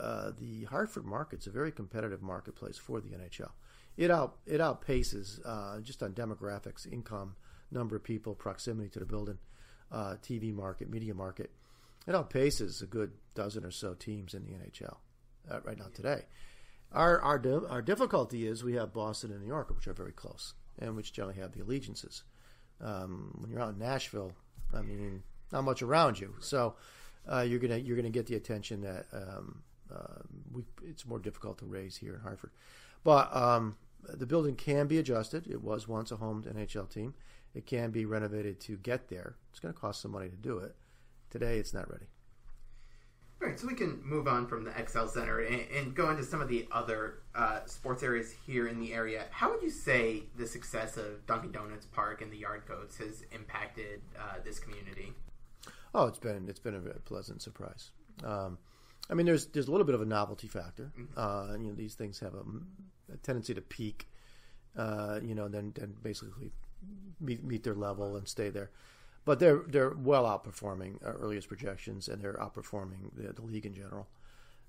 uh, 0.00 0.30
the 0.38 0.64
Hartford 0.64 1.04
market's 1.04 1.46
a 1.46 1.50
very 1.50 1.70
competitive 1.70 2.22
marketplace 2.22 2.78
for 2.78 3.02
the 3.02 3.10
NHL. 3.10 3.50
It 3.98 4.10
out 4.10 4.38
it 4.46 4.62
outpaces 4.62 5.40
uh, 5.44 5.82
just 5.82 6.02
on 6.02 6.14
demographics, 6.14 6.90
income, 6.90 7.36
number 7.70 7.96
of 7.96 8.02
people, 8.02 8.34
proximity 8.34 8.88
to 8.88 8.98
the 8.98 9.04
building, 9.04 9.36
uh, 9.92 10.14
TV 10.22 10.54
market, 10.54 10.88
media 10.88 11.12
market. 11.12 11.50
It 12.06 12.12
outpaces 12.12 12.82
a 12.82 12.86
good 12.86 13.12
dozen 13.34 13.62
or 13.62 13.70
so 13.70 13.92
teams 13.92 14.32
in 14.32 14.46
the 14.46 14.52
NHL 14.52 14.96
uh, 15.50 15.60
right 15.64 15.78
now 15.78 15.88
today. 15.92 16.24
Our 16.96 17.20
our 17.20 17.42
our 17.68 17.82
difficulty 17.82 18.46
is 18.46 18.64
we 18.64 18.74
have 18.74 18.92
Boston 18.92 19.30
and 19.30 19.40
New 19.40 19.46
York, 19.46 19.70
which 19.70 19.86
are 19.86 19.92
very 19.92 20.12
close, 20.12 20.54
and 20.78 20.96
which 20.96 21.12
generally 21.12 21.38
have 21.38 21.52
the 21.52 21.60
allegiances. 21.60 22.24
Um, 22.80 23.36
when 23.38 23.50
you're 23.50 23.60
out 23.60 23.74
in 23.74 23.78
Nashville, 23.78 24.32
I 24.74 24.80
mean, 24.80 25.22
not 25.52 25.64
much 25.64 25.82
around 25.82 26.18
you, 26.18 26.34
so 26.40 26.74
uh, 27.30 27.40
you're 27.40 27.58
gonna 27.58 27.76
you're 27.76 27.96
gonna 27.96 28.08
get 28.08 28.26
the 28.26 28.36
attention 28.36 28.80
that 28.80 29.06
um, 29.12 29.62
uh, 29.94 30.22
we, 30.50 30.64
it's 30.84 31.06
more 31.06 31.18
difficult 31.18 31.58
to 31.58 31.66
raise 31.66 31.96
here 31.96 32.14
in 32.14 32.20
Hartford. 32.20 32.50
But 33.04 33.34
um, 33.36 33.76
the 34.02 34.26
building 34.26 34.56
can 34.56 34.86
be 34.86 34.98
adjusted. 34.98 35.46
It 35.46 35.62
was 35.62 35.86
once 35.86 36.10
a 36.12 36.16
home 36.16 36.42
to 36.44 36.50
NHL 36.50 36.88
team. 36.88 37.14
It 37.54 37.66
can 37.66 37.90
be 37.90 38.04
renovated 38.04 38.60
to 38.60 38.76
get 38.76 39.08
there. 39.08 39.36
It's 39.50 39.60
going 39.60 39.72
to 39.72 39.80
cost 39.80 40.02
some 40.02 40.10
money 40.10 40.28
to 40.28 40.36
do 40.36 40.58
it. 40.58 40.74
Today, 41.30 41.58
it's 41.58 41.72
not 41.72 41.90
ready. 41.90 42.06
All 43.42 43.48
right, 43.48 43.60
so 43.60 43.66
we 43.66 43.74
can 43.74 44.00
move 44.02 44.26
on 44.26 44.46
from 44.46 44.64
the 44.64 44.72
XL 44.72 45.06
Center 45.06 45.40
and, 45.40 45.60
and 45.70 45.94
go 45.94 46.08
into 46.08 46.24
some 46.24 46.40
of 46.40 46.48
the 46.48 46.66
other 46.72 47.18
uh, 47.34 47.60
sports 47.66 48.02
areas 48.02 48.34
here 48.46 48.66
in 48.66 48.80
the 48.80 48.94
area. 48.94 49.26
How 49.30 49.50
would 49.50 49.62
you 49.62 49.68
say 49.68 50.22
the 50.36 50.46
success 50.46 50.96
of 50.96 51.26
Dunkin' 51.26 51.52
Donuts 51.52 51.84
Park 51.84 52.22
and 52.22 52.32
the 52.32 52.38
Yard 52.38 52.62
Goats 52.66 52.96
has 52.96 53.24
impacted 53.32 54.00
uh, 54.18 54.36
this 54.42 54.58
community? 54.58 55.12
Oh, 55.94 56.06
it's 56.06 56.18
been 56.18 56.48
it's 56.48 56.60
been 56.60 56.74
a 56.74 56.80
pleasant 57.00 57.42
surprise. 57.42 57.90
Um, 58.24 58.58
I 59.10 59.14
mean, 59.14 59.26
there's 59.26 59.46
there's 59.46 59.68
a 59.68 59.70
little 59.70 59.86
bit 59.86 59.94
of 59.94 60.00
a 60.00 60.06
novelty 60.06 60.48
factor. 60.48 60.92
Mm-hmm. 60.98 61.18
Uh, 61.18 61.56
you 61.56 61.68
know, 61.68 61.74
these 61.74 61.94
things 61.94 62.18
have 62.20 62.34
a, 62.34 62.42
a 63.12 63.16
tendency 63.18 63.52
to 63.52 63.60
peak, 63.60 64.08
uh, 64.76 65.20
you 65.22 65.34
know, 65.34 65.48
then 65.48 65.72
then 65.74 65.94
basically 66.02 66.52
meet, 67.20 67.44
meet 67.44 67.64
their 67.64 67.74
level 67.74 68.16
and 68.16 68.26
stay 68.26 68.48
there. 68.48 68.70
But 69.26 69.40
they're 69.40 69.62
they're 69.66 69.90
well 69.90 70.24
outperforming 70.24 71.00
earliest 71.02 71.48
projections, 71.48 72.08
and 72.08 72.22
they're 72.22 72.34
outperforming 72.34 73.10
the, 73.14 73.34
the 73.34 73.42
league 73.42 73.66
in 73.66 73.74
general. 73.74 74.06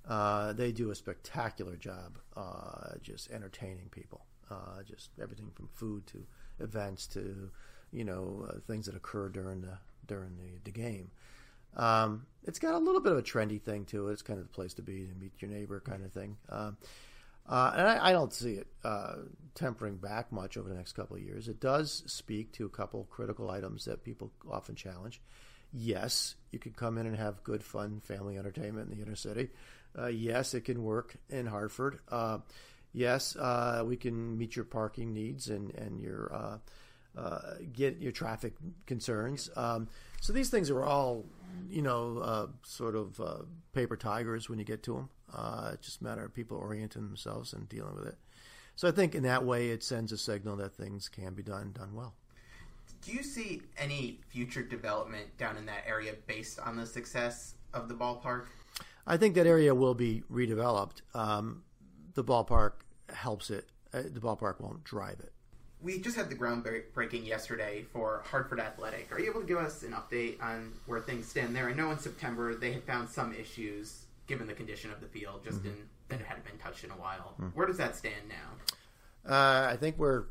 Uh, 0.07 0.51
they 0.53 0.71
do 0.71 0.89
a 0.89 0.95
spectacular 0.95 1.75
job, 1.75 2.17
uh, 2.35 2.95
just 3.01 3.31
entertaining 3.31 3.87
people. 3.91 4.25
Uh, 4.49 4.81
just 4.83 5.11
everything 5.21 5.51
from 5.53 5.67
food 5.67 6.07
to 6.07 6.25
events 6.59 7.05
to, 7.07 7.51
you 7.91 8.05
know, 8.05 8.47
uh, 8.49 8.59
things 8.65 8.85
that 8.85 8.95
occur 8.95 9.29
during 9.29 9.61
the 9.61 9.77
during 10.07 10.35
the, 10.37 10.59
the 10.63 10.71
game. 10.71 11.11
Um, 11.75 12.25
it's 12.43 12.57
got 12.57 12.73
a 12.73 12.77
little 12.77 13.01
bit 13.01 13.11
of 13.11 13.17
a 13.17 13.23
trendy 13.23 13.61
thing 13.61 13.85
to 13.85 14.07
it. 14.07 14.13
It's 14.13 14.21
kind 14.21 14.39
of 14.39 14.47
the 14.47 14.53
place 14.53 14.73
to 14.75 14.81
be 14.81 15.05
to 15.05 15.13
meet 15.15 15.33
your 15.39 15.51
neighbor 15.51 15.81
kind 15.81 16.03
of 16.03 16.11
thing. 16.11 16.37
Um, 16.49 16.77
uh, 17.47 17.73
and 17.75 17.87
I, 17.87 18.09
I, 18.09 18.11
don't 18.11 18.33
see 18.33 18.53
it 18.53 18.67
uh, 18.83 19.15
tempering 19.55 19.97
back 19.97 20.31
much 20.31 20.57
over 20.57 20.67
the 20.67 20.75
next 20.75 20.93
couple 20.93 21.15
of 21.15 21.21
years. 21.21 21.47
It 21.47 21.59
does 21.59 22.03
speak 22.05 22.51
to 22.53 22.65
a 22.65 22.69
couple 22.69 23.05
critical 23.09 23.49
items 23.49 23.85
that 23.85 24.03
people 24.03 24.31
often 24.49 24.75
challenge. 24.75 25.21
Yes, 25.71 26.35
you 26.51 26.59
can 26.59 26.73
come 26.73 26.97
in 26.97 27.05
and 27.05 27.15
have 27.15 27.43
good, 27.43 27.63
fun 27.63 28.01
family 28.01 28.37
entertainment 28.37 28.91
in 28.91 28.97
the 28.97 29.03
inner 29.03 29.15
city. 29.15 29.49
Uh, 29.97 30.07
yes, 30.07 30.53
it 30.53 30.61
can 30.61 30.83
work 30.83 31.15
in 31.29 31.45
Hartford. 31.45 31.99
Uh, 32.09 32.39
yes, 32.93 33.35
uh, 33.35 33.83
we 33.85 33.95
can 33.95 34.37
meet 34.37 34.55
your 34.55 34.65
parking 34.65 35.13
needs 35.13 35.49
and 35.49 35.73
and 35.75 35.99
your 35.99 36.59
uh, 37.15 37.39
get 37.73 37.97
your 37.99 38.11
traffic 38.11 38.53
concerns. 38.85 39.49
Um, 39.55 39.87
so 40.21 40.33
these 40.33 40.49
things 40.49 40.69
are 40.69 40.83
all, 40.83 41.25
you 41.69 41.81
know, 41.81 42.49
sort 42.63 42.95
of 42.95 43.19
paper 43.73 43.95
tigers 43.95 44.49
when 44.49 44.59
you 44.59 44.65
get 44.65 44.83
to 44.83 44.93
them. 44.93 45.09
Uh, 45.33 45.71
it's 45.73 45.85
just 45.85 46.01
a 46.01 46.03
matter 46.03 46.23
of 46.23 46.33
people 46.33 46.57
orienting 46.57 47.03
themselves 47.03 47.53
and 47.53 47.67
dealing 47.67 47.95
with 47.95 48.07
it. 48.07 48.15
So 48.75 48.87
I 48.87 48.91
think 48.91 49.15
in 49.15 49.23
that 49.23 49.43
way 49.43 49.69
it 49.69 49.83
sends 49.83 50.11
a 50.11 50.17
signal 50.17 50.55
that 50.57 50.73
things 50.73 51.09
can 51.09 51.33
be 51.33 51.43
done 51.43 51.71
done 51.73 51.93
well. 51.93 52.13
Do 53.01 53.11
you 53.11 53.23
see 53.23 53.61
any 53.77 54.19
future 54.29 54.63
development 54.63 55.35
down 55.37 55.57
in 55.57 55.65
that 55.65 55.83
area 55.87 56.13
based 56.27 56.59
on 56.59 56.77
the 56.77 56.85
success 56.85 57.55
of 57.73 57.89
the 57.89 57.95
ballpark? 57.95 58.45
I 59.05 59.17
think 59.17 59.35
that 59.35 59.47
area 59.47 59.73
will 59.73 59.93
be 59.93 60.23
redeveloped. 60.31 61.01
Um, 61.13 61.63
the 62.13 62.23
ballpark 62.23 62.73
helps 63.09 63.49
it. 63.49 63.69
Uh, 63.93 64.03
the 64.03 64.19
ballpark 64.19 64.59
won't 64.59 64.83
drive 64.83 65.19
it. 65.19 65.31
We 65.81 65.99
just 65.99 66.15
had 66.15 66.29
the 66.29 66.35
groundbreaking 66.35 67.27
yesterday 67.27 67.85
for 67.93 68.23
Hartford 68.25 68.59
Athletic. 68.59 69.09
Are 69.11 69.19
you 69.19 69.29
able 69.29 69.41
to 69.41 69.47
give 69.47 69.57
us 69.57 69.83
an 69.83 69.91
update 69.91 70.41
on 70.41 70.73
where 70.87 70.99
things 70.99 71.27
stand 71.27 71.55
there? 71.55 71.69
I 71.69 71.73
know 71.73 71.91
in 71.91 71.99
September 71.99 72.55
they 72.55 72.73
had 72.73 72.83
found 72.83 73.09
some 73.09 73.33
issues 73.33 74.05
given 74.25 74.47
the 74.47 74.53
condition 74.53 74.91
of 74.91 74.99
the 75.01 75.07
field, 75.07 75.43
just 75.43 75.59
mm-hmm. 75.59 75.69
in 75.69 75.75
that 76.09 76.21
it 76.21 76.25
hadn't 76.25 76.45
been 76.45 76.57
touched 76.57 76.83
in 76.83 76.91
a 76.91 76.95
while. 76.95 77.33
Mm-hmm. 77.33 77.49
Where 77.49 77.67
does 77.67 77.77
that 77.77 77.95
stand 77.95 78.27
now? 78.27 79.31
Uh, 79.31 79.67
I 79.71 79.77
think 79.77 79.97
we're 79.97 80.25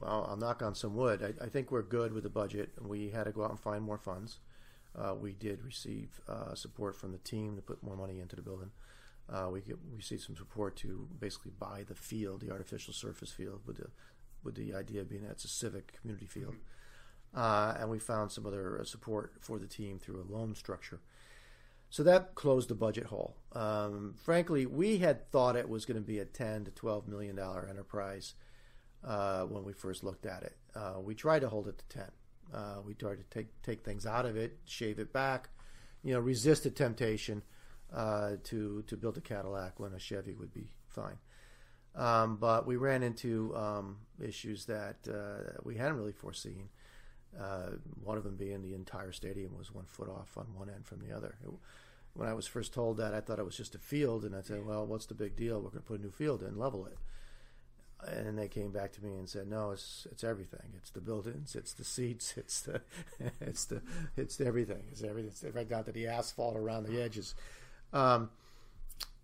well. 0.00 0.26
I'll 0.28 0.36
knock 0.36 0.62
on 0.62 0.74
some 0.74 0.94
wood. 0.94 1.22
I, 1.22 1.44
I, 1.44 1.48
think 1.48 1.70
we're 1.70 1.82
good 1.82 2.12
with 2.12 2.22
the 2.22 2.30
budget. 2.30 2.70
We 2.80 3.10
had 3.10 3.24
to 3.24 3.32
go 3.32 3.44
out 3.44 3.50
and 3.50 3.60
find 3.60 3.84
more 3.84 3.98
funds. 3.98 4.38
Uh, 4.96 5.14
we 5.14 5.32
did 5.32 5.62
receive 5.62 6.20
uh, 6.28 6.54
support 6.54 6.96
from 6.96 7.12
the 7.12 7.18
team 7.18 7.56
to 7.56 7.62
put 7.62 7.82
more 7.82 7.96
money 7.96 8.20
into 8.20 8.36
the 8.36 8.42
building. 8.42 8.70
Uh, 9.28 9.48
we, 9.50 9.60
get, 9.60 9.78
we 9.90 9.96
received 9.96 10.22
some 10.22 10.36
support 10.36 10.76
to 10.76 11.08
basically 11.18 11.52
buy 11.58 11.82
the 11.86 11.94
field, 11.94 12.40
the 12.40 12.50
artificial 12.50 12.92
surface 12.92 13.30
field, 13.30 13.60
with 13.66 13.76
the 13.76 13.88
with 14.44 14.54
the 14.54 14.74
idea 14.74 15.04
being 15.04 15.22
that 15.22 15.32
it's 15.32 15.44
a 15.44 15.48
civic 15.48 15.98
community 16.00 16.26
field. 16.26 16.54
Mm-hmm. 16.54 17.40
Uh, 17.40 17.74
and 17.80 17.90
we 17.90 17.98
found 17.98 18.30
some 18.30 18.46
other 18.46 18.80
uh, 18.80 18.84
support 18.84 19.32
for 19.40 19.58
the 19.58 19.66
team 19.66 19.98
through 19.98 20.22
a 20.22 20.32
loan 20.32 20.54
structure. 20.54 21.00
So 21.90 22.02
that 22.04 22.34
closed 22.34 22.68
the 22.68 22.74
budget 22.74 23.06
hole. 23.06 23.36
Um, 23.52 24.14
frankly, 24.24 24.66
we 24.66 24.98
had 24.98 25.30
thought 25.30 25.56
it 25.56 25.68
was 25.68 25.84
going 25.84 26.00
to 26.00 26.06
be 26.06 26.18
a 26.18 26.24
10 26.24 26.64
to 26.64 26.70
12 26.70 27.08
million 27.08 27.36
dollar 27.36 27.66
enterprise 27.68 28.34
uh, 29.04 29.42
when 29.44 29.64
we 29.64 29.72
first 29.72 30.02
looked 30.02 30.26
at 30.26 30.42
it. 30.42 30.56
Uh, 30.74 30.94
we 31.00 31.14
tried 31.14 31.40
to 31.40 31.48
hold 31.48 31.68
it 31.68 31.78
to 31.78 31.98
10. 31.98 32.04
Uh, 32.52 32.76
we 32.84 32.94
tried 32.94 33.16
to 33.16 33.24
take 33.30 33.62
take 33.62 33.84
things 33.84 34.06
out 34.06 34.26
of 34.26 34.36
it, 34.36 34.58
shave 34.64 34.98
it 34.98 35.12
back, 35.12 35.48
you 36.02 36.12
know, 36.12 36.20
resist 36.20 36.64
the 36.64 36.70
temptation 36.70 37.42
uh, 37.92 38.32
to 38.44 38.82
to 38.82 38.96
build 38.96 39.16
a 39.16 39.20
Cadillac 39.20 39.80
when 39.80 39.92
a 39.92 39.98
Chevy 39.98 40.34
would 40.34 40.52
be 40.52 40.70
fine. 40.88 41.16
Um, 41.96 42.36
but 42.36 42.66
we 42.66 42.76
ran 42.76 43.02
into 43.02 43.54
um, 43.56 43.98
issues 44.22 44.66
that 44.66 44.96
uh, 45.08 45.58
we 45.62 45.76
hadn't 45.76 45.96
really 45.96 46.12
foreseen. 46.12 46.68
Uh, 47.38 47.70
one 48.02 48.16
of 48.16 48.24
them 48.24 48.36
being 48.36 48.62
the 48.62 48.74
entire 48.74 49.12
stadium 49.12 49.56
was 49.56 49.72
one 49.72 49.86
foot 49.86 50.08
off 50.08 50.36
on 50.36 50.46
one 50.56 50.70
end 50.70 50.86
from 50.86 51.00
the 51.00 51.14
other. 51.14 51.36
It, 51.44 51.50
when 52.14 52.28
I 52.28 52.34
was 52.34 52.46
first 52.46 52.72
told 52.72 52.96
that, 52.98 53.12
I 53.12 53.20
thought 53.20 53.40
it 53.40 53.44
was 53.44 53.56
just 53.56 53.74
a 53.74 53.78
field, 53.78 54.24
and 54.24 54.36
I 54.36 54.40
said, 54.40 54.64
"Well, 54.64 54.86
what's 54.86 55.06
the 55.06 55.14
big 55.14 55.36
deal? 55.36 55.56
We're 55.56 55.70
going 55.70 55.82
to 55.82 55.88
put 55.88 55.98
a 55.98 56.02
new 56.02 56.10
field 56.10 56.42
in, 56.42 56.56
level 56.56 56.86
it." 56.86 56.96
And 58.06 58.38
they 58.38 58.48
came 58.48 58.70
back 58.70 58.92
to 58.92 59.04
me 59.04 59.14
and 59.14 59.28
said, 59.28 59.48
"No, 59.48 59.72
it's 59.72 60.06
it's 60.12 60.22
everything. 60.22 60.74
It's 60.76 60.90
the 60.90 61.00
buildings, 61.00 61.56
it's 61.56 61.72
the 61.72 61.84
seats, 61.84 62.34
it's 62.36 62.60
the 62.62 62.82
it's 63.40 63.64
the 63.64 63.82
it's 64.16 64.40
everything. 64.40 64.84
It's 64.92 65.02
everything. 65.02 65.30
It's 65.30 65.44
right 65.54 65.68
down 65.68 65.84
to 65.84 65.92
the 65.92 66.06
asphalt 66.06 66.56
around 66.56 66.84
the 66.84 67.02
edges." 67.02 67.34
Um, 67.92 68.30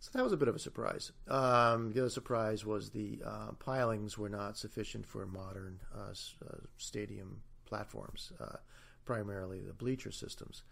so 0.01 0.11
that 0.15 0.25
was 0.25 0.33
a 0.33 0.37
bit 0.37 0.49
of 0.49 0.57
a 0.57 0.59
surprise. 0.59 1.13
Um, 1.29 1.93
the 1.93 2.01
other 2.01 2.11
surprise 2.11 2.65
was 2.65 2.91
the 2.91 3.21
uh, 3.25 3.53
pilings 3.59 4.19
were 4.19 4.29
not 4.29 4.57
sufficient 4.57 5.07
for 5.07 5.27
modern 5.27 5.81
uh, 5.95 6.11
uh, 6.11 6.57
stadium 6.79 7.43
platforms, 7.67 8.33
uh, 8.41 8.57
primarily 9.05 9.61
the 9.61 9.73
bleacher 9.73 10.11
systems 10.11 10.65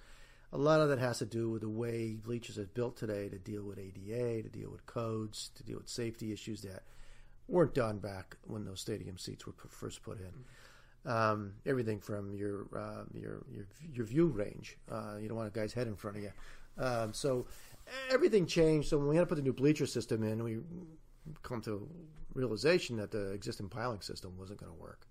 a 0.53 0.59
lot 0.59 0.81
of 0.81 0.89
that 0.89 0.99
has 0.99 1.19
to 1.19 1.27
do 1.27 1.51
with 1.51 1.61
the 1.63 1.69
way 1.69 2.15
bleachers 2.15 2.59
are 2.59 2.67
built 2.67 2.97
today 2.97 3.29
to 3.29 3.39
deal 3.39 3.63
with 3.63 3.79
ADA, 3.79 4.43
to 4.43 4.49
deal 4.49 4.71
with 4.71 4.87
codes, 4.87 5.51
to 5.57 5.63
deal 5.63 5.77
with 5.77 5.89
safety 5.89 6.33
issues 6.33 6.63
that 6.63 6.85
weren't 7.49 7.75
done 7.75 7.99
back 7.99 8.37
when 8.47 8.65
those 8.65 8.81
stadium 8.81 9.19
seats 9.19 9.47
were 9.47 9.53
first 9.69 10.03
put 10.03 10.19
in. 10.19 11.11
Um, 11.11 11.55
everything 11.67 12.01
from 12.01 12.35
your, 12.35 12.67
uh, 12.77 13.05
your 13.15 13.45
your 13.51 13.67
your 13.93 14.05
view 14.05 14.27
range. 14.27 14.77
Uh, 14.91 15.17
you 15.21 15.29
don't 15.29 15.37
want 15.37 15.49
a 15.49 15.59
guy's 15.59 15.73
head 15.73 15.87
in 15.87 15.97
front 15.97 16.17
of 16.17 16.23
you. 16.23 16.33
Um, 16.79 17.13
so 17.13 17.47
everything 18.11 18.47
changed. 18.47 18.89
So 18.89 18.99
when 18.99 19.09
we 19.09 19.17
had 19.17 19.23
to 19.23 19.27
put 19.27 19.37
the 19.37 19.43
new 19.43 19.53
bleacher 19.53 19.87
system 19.87 20.23
in, 20.23 20.43
we 20.45 20.59
come 21.43 21.61
to 21.63 21.89
realization 22.35 22.97
that 22.97 23.11
the 23.11 23.33
existing 23.33 23.69
piling 23.69 24.01
system 24.01 24.37
wasn't 24.39 24.61
going 24.61 24.73
to 24.73 24.79
work. 24.79 25.07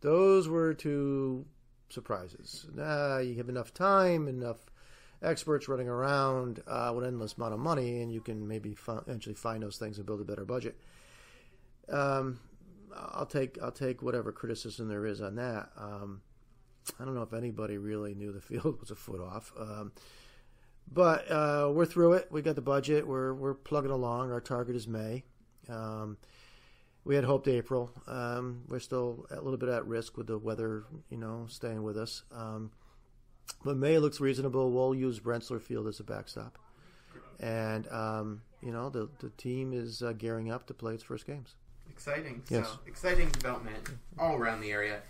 Those 0.00 0.48
were 0.48 0.74
two 0.74 1.46
surprises. 1.88 2.66
Uh, 2.78 3.18
you 3.18 3.36
have 3.36 3.48
enough 3.48 3.72
time, 3.72 4.28
enough 4.28 4.58
experts 5.22 5.68
running 5.68 5.88
around 5.88 6.62
uh, 6.66 6.92
with 6.94 7.04
endless 7.06 7.34
amount 7.34 7.54
of 7.54 7.60
money, 7.60 8.02
and 8.02 8.12
you 8.12 8.20
can 8.20 8.46
maybe 8.46 8.76
eventually 8.88 9.34
find 9.34 9.62
those 9.62 9.76
things 9.76 9.98
and 9.98 10.06
build 10.06 10.20
a 10.20 10.24
better 10.24 10.44
budget. 10.44 10.76
Um, 11.88 12.40
I'll 12.94 13.26
take 13.26 13.58
I'll 13.62 13.72
take 13.72 14.02
whatever 14.02 14.32
criticism 14.32 14.88
there 14.88 15.06
is 15.06 15.20
on 15.20 15.36
that. 15.36 15.70
Um, 15.76 16.22
I 16.98 17.04
don't 17.04 17.14
know 17.14 17.22
if 17.22 17.32
anybody 17.32 17.78
really 17.78 18.14
knew 18.14 18.32
the 18.32 18.40
field 18.40 18.80
was 18.80 18.90
a 18.90 18.96
foot 18.96 19.20
off, 19.20 19.52
um, 19.58 19.92
but 20.90 21.30
uh, 21.30 21.70
we're 21.72 21.86
through 21.86 22.14
it. 22.14 22.28
We 22.30 22.42
got 22.42 22.54
the 22.54 22.62
budget. 22.62 23.06
We're 23.06 23.34
we're 23.34 23.54
plugging 23.54 23.90
along. 23.90 24.32
Our 24.32 24.40
target 24.40 24.76
is 24.76 24.86
May. 24.86 25.24
Um, 25.68 26.16
we 27.04 27.14
had 27.14 27.24
hoped 27.24 27.48
April. 27.48 27.90
Um, 28.06 28.62
we're 28.68 28.78
still 28.78 29.26
a 29.30 29.40
little 29.40 29.56
bit 29.56 29.68
at 29.68 29.86
risk 29.86 30.16
with 30.16 30.28
the 30.28 30.38
weather, 30.38 30.84
you 31.10 31.16
know, 31.16 31.46
staying 31.48 31.82
with 31.82 31.96
us. 31.96 32.22
Um, 32.32 32.70
but 33.64 33.76
May 33.76 33.98
looks 33.98 34.20
reasonable. 34.20 34.70
We'll 34.70 34.94
use 34.94 35.20
Rentschler 35.20 35.60
Field 35.60 35.88
as 35.88 36.00
a 36.00 36.04
backstop, 36.04 36.58
and 37.40 37.88
um, 37.88 38.42
you 38.62 38.72
know 38.72 38.88
the 38.88 39.08
the 39.20 39.30
team 39.30 39.72
is 39.72 40.02
uh, 40.02 40.12
gearing 40.12 40.50
up 40.50 40.66
to 40.68 40.74
play 40.74 40.94
its 40.94 41.02
first 41.02 41.26
games. 41.26 41.56
Exciting. 41.90 42.42
Yes. 42.48 42.68
So 42.68 42.78
exciting 42.86 43.30
development 43.30 43.88
all 44.18 44.36
around 44.36 44.60
the 44.60 44.70
area. 44.70 45.00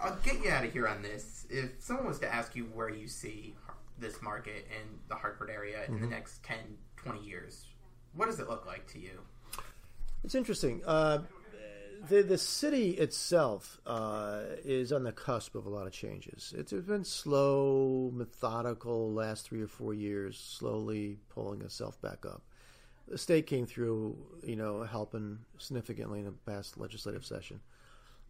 I'll 0.00 0.16
get 0.16 0.42
you 0.42 0.50
out 0.50 0.64
of 0.64 0.72
here 0.72 0.88
on 0.88 1.02
this. 1.02 1.46
If 1.48 1.80
someone 1.80 2.06
was 2.08 2.18
to 2.20 2.34
ask 2.34 2.56
you 2.56 2.64
where 2.74 2.88
you 2.88 3.06
see 3.06 3.54
this 4.02 4.20
market 4.20 4.66
in 4.70 4.98
the 5.08 5.14
Hartford 5.14 5.50
area 5.50 5.84
in 5.86 5.94
mm-hmm. 5.94 6.02
the 6.02 6.10
next 6.10 6.42
10, 6.42 6.58
20 6.96 7.20
years, 7.20 7.66
what 8.14 8.26
does 8.26 8.38
it 8.38 8.48
look 8.48 8.66
like 8.66 8.86
to 8.92 8.98
you? 8.98 9.20
It's 10.24 10.34
interesting. 10.34 10.82
Uh, 10.86 11.22
the 12.08 12.22
the 12.22 12.38
city 12.38 12.90
itself 12.90 13.80
uh, 13.86 14.40
is 14.64 14.92
on 14.92 15.04
the 15.04 15.12
cusp 15.12 15.54
of 15.54 15.66
a 15.66 15.70
lot 15.70 15.86
of 15.86 15.92
changes. 15.92 16.52
It's, 16.56 16.72
it's 16.72 16.86
been 16.86 17.04
slow, 17.04 18.10
methodical 18.12 19.12
last 19.12 19.46
three 19.46 19.62
or 19.62 19.68
four 19.68 19.94
years, 19.94 20.38
slowly 20.38 21.18
pulling 21.28 21.62
itself 21.62 22.00
back 22.00 22.26
up. 22.26 22.42
The 23.08 23.18
state 23.18 23.46
came 23.46 23.66
through, 23.66 24.16
you 24.42 24.56
know, 24.56 24.82
helping 24.84 25.38
significantly 25.58 26.20
in 26.20 26.24
the 26.24 26.32
past 26.32 26.78
legislative 26.78 27.24
session. 27.24 27.60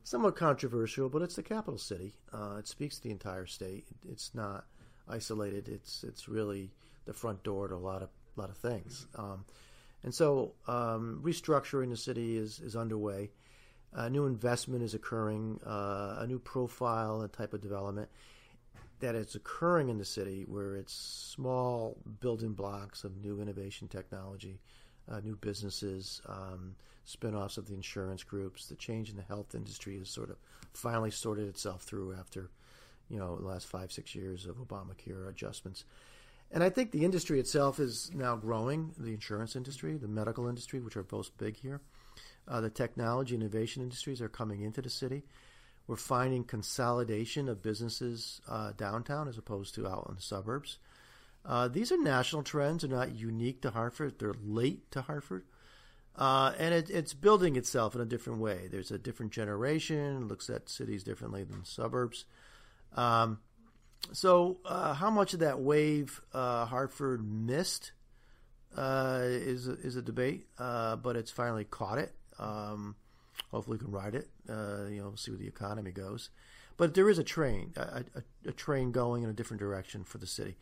Somewhat 0.05 0.35
controversial, 0.35 1.09
but 1.09 1.23
it's 1.23 1.37
the 1.37 1.43
capital 1.43 1.79
city. 1.79 2.15
Uh, 2.33 2.57
it 2.59 2.67
speaks 2.67 2.97
to 2.97 3.03
the 3.05 3.11
entire 3.11 3.47
state. 3.47 3.87
It's 4.11 4.35
not 4.35 4.65
isolated. 5.09 5.69
It's 5.69 6.05
it's 6.05 6.29
really 6.29 6.71
the 7.05 7.13
front 7.13 7.43
door 7.43 7.69
to 7.69 7.75
a 7.75 7.77
lot 7.77 8.03
of 8.03 8.09
lot 8.37 8.51
of 8.51 8.57
things. 8.57 9.07
Um, 9.17 9.45
and 10.05 10.15
so 10.15 10.55
um, 10.67 11.21
restructuring 11.23 11.91
the 11.91 11.97
city 11.97 12.37
is, 12.37 12.59
is 12.61 12.75
underway 12.75 13.31
a 13.95 14.09
new 14.09 14.27
investment 14.27 14.83
is 14.83 14.95
occurring, 14.95 15.61
uh, 15.67 16.17
a 16.21 16.27
new 16.27 16.39
profile 16.39 17.21
and 17.21 17.33
type 17.33 17.53
of 17.53 17.61
development. 17.61 18.09
that 19.03 19.17
is 19.17 19.35
occurring 19.35 19.89
in 19.89 19.99
the 19.99 20.05
city 20.05 20.45
where 20.47 20.77
it's 20.77 20.95
small 20.95 21.99
building 22.21 22.53
blocks 22.53 23.03
of 23.03 23.17
new 23.17 23.41
innovation 23.41 23.89
technology, 23.89 24.61
uh, 25.11 25.19
new 25.21 25.35
businesses, 25.37 26.23
um, 26.27 26.77
spin-offs 27.05 27.59
of 27.59 27.67
the 27.67 27.75
insurance 27.75 28.23
groups. 28.23 28.67
The 28.67 28.77
change 28.77 29.11
in 29.11 29.17
the 29.17 29.23
health 29.23 29.57
industry 29.57 29.99
has 29.99 30.09
sort 30.09 30.31
of 30.31 30.37
finally 30.73 31.11
sorted 31.11 31.49
itself 31.49 31.83
through 31.83 32.15
after, 32.15 32.49
you 33.09 33.19
know, 33.19 33.37
the 33.37 33.47
last 33.47 33.67
five, 33.67 33.93
six 33.93 34.15
years 34.15 34.47
of 34.47 34.57
Obamacare 34.57 35.29
adjustments. 35.29 35.85
And 36.51 36.63
I 36.63 36.69
think 36.69 36.91
the 36.91 37.05
industry 37.05 37.41
itself 37.41 37.81
is 37.81 38.11
now 38.15 38.37
growing, 38.37 38.93
the 38.99 39.15
insurance 39.15 39.57
industry, 39.57 39.97
the 39.97 40.09
medical 40.09 40.49
industry, 40.49 40.81
which 40.81 40.97
are 40.97 41.03
both 41.03 41.37
big 41.39 41.57
here. 41.57 41.81
Uh, 42.47 42.61
the 42.61 42.71
technology 42.71 43.35
innovation 43.35 43.83
industries 43.83 44.21
are 44.21 44.29
coming 44.29 44.63
into 44.63 44.83
the 44.83 44.91
city. 44.91 45.23
We're 45.87 45.97
finding 45.97 46.45
consolidation 46.45 47.49
of 47.49 47.63
businesses 47.63 48.41
uh, 48.49 48.73
downtown 48.77 49.29
as 49.29 49.39
opposed 49.39 49.75
to 49.77 49.87
out 49.87 50.07
in 50.09 50.17
the 50.17 50.23
suburbs. 50.23 50.79
Uh, 51.45 51.69
these 51.69 51.91
are 51.91 51.99
national 51.99 52.43
trends. 52.43 52.83
They're 52.83 52.97
not 52.97 53.15
unique 53.15 53.63
to 53.63 53.71
Hartford. 53.71 54.19
They're 54.19 54.35
late 54.45 54.91
to 54.93 55.03
Hartford. 55.03 55.45
Uh, 56.15 56.53
and 56.59 56.75
it, 56.75 56.91
it's 56.91 57.15
building 57.15 57.57
itself 57.57 57.95
in 57.95 58.01
a 58.01 58.07
different 58.07 58.39
way. 58.39 58.69
There's 58.71 58.91
a 58.91 58.99
different 58.99 59.33
generation, 59.33 60.29
looks 60.29 60.51
at 60.51 60.69
cities 60.69 61.03
differently 61.03 61.43
than 61.43 61.65
suburbs. 61.65 62.27
Um, 62.97 63.39
so, 64.13 64.59
uh, 64.65 64.95
how 64.95 65.11
much 65.11 65.33
of 65.33 65.41
that 65.41 65.61
wave 65.61 66.21
uh, 66.35 66.67
Hartford 66.67 67.25
missed 67.27 67.93
uh, 68.77 69.21
is, 69.23 69.67
is 69.67 69.97
a 69.97 70.03
debate, 70.03 70.47
uh, 70.59 70.97
but 70.97 71.17
it's 71.17 71.31
finally 71.31 71.65
caught 71.65 71.99
it. 71.99 72.13
Um, 72.39 72.97
hopefully, 73.51 73.79
we 73.79 73.85
can 73.85 73.93
ride 73.93 74.15
it. 74.15 74.29
you 74.49 75.01
know, 75.01 75.15
see 75.17 75.31
where 75.31 75.39
the 75.39 75.47
economy 75.47 75.93
goes. 75.93 76.31
But 76.77 76.95
there 76.95 77.09
is 77.09 77.19
a 77.19 77.25
train, 77.25 77.73
a, 77.77 78.05
a, 78.15 78.49
a 78.49 78.53
train 78.53 78.93
going 78.93 79.23
in 79.23 79.31
a 79.31 79.33
different 79.33 79.61
direction 79.61 80.05
for 80.05 80.19
the 80.19 80.27
city 80.27 80.57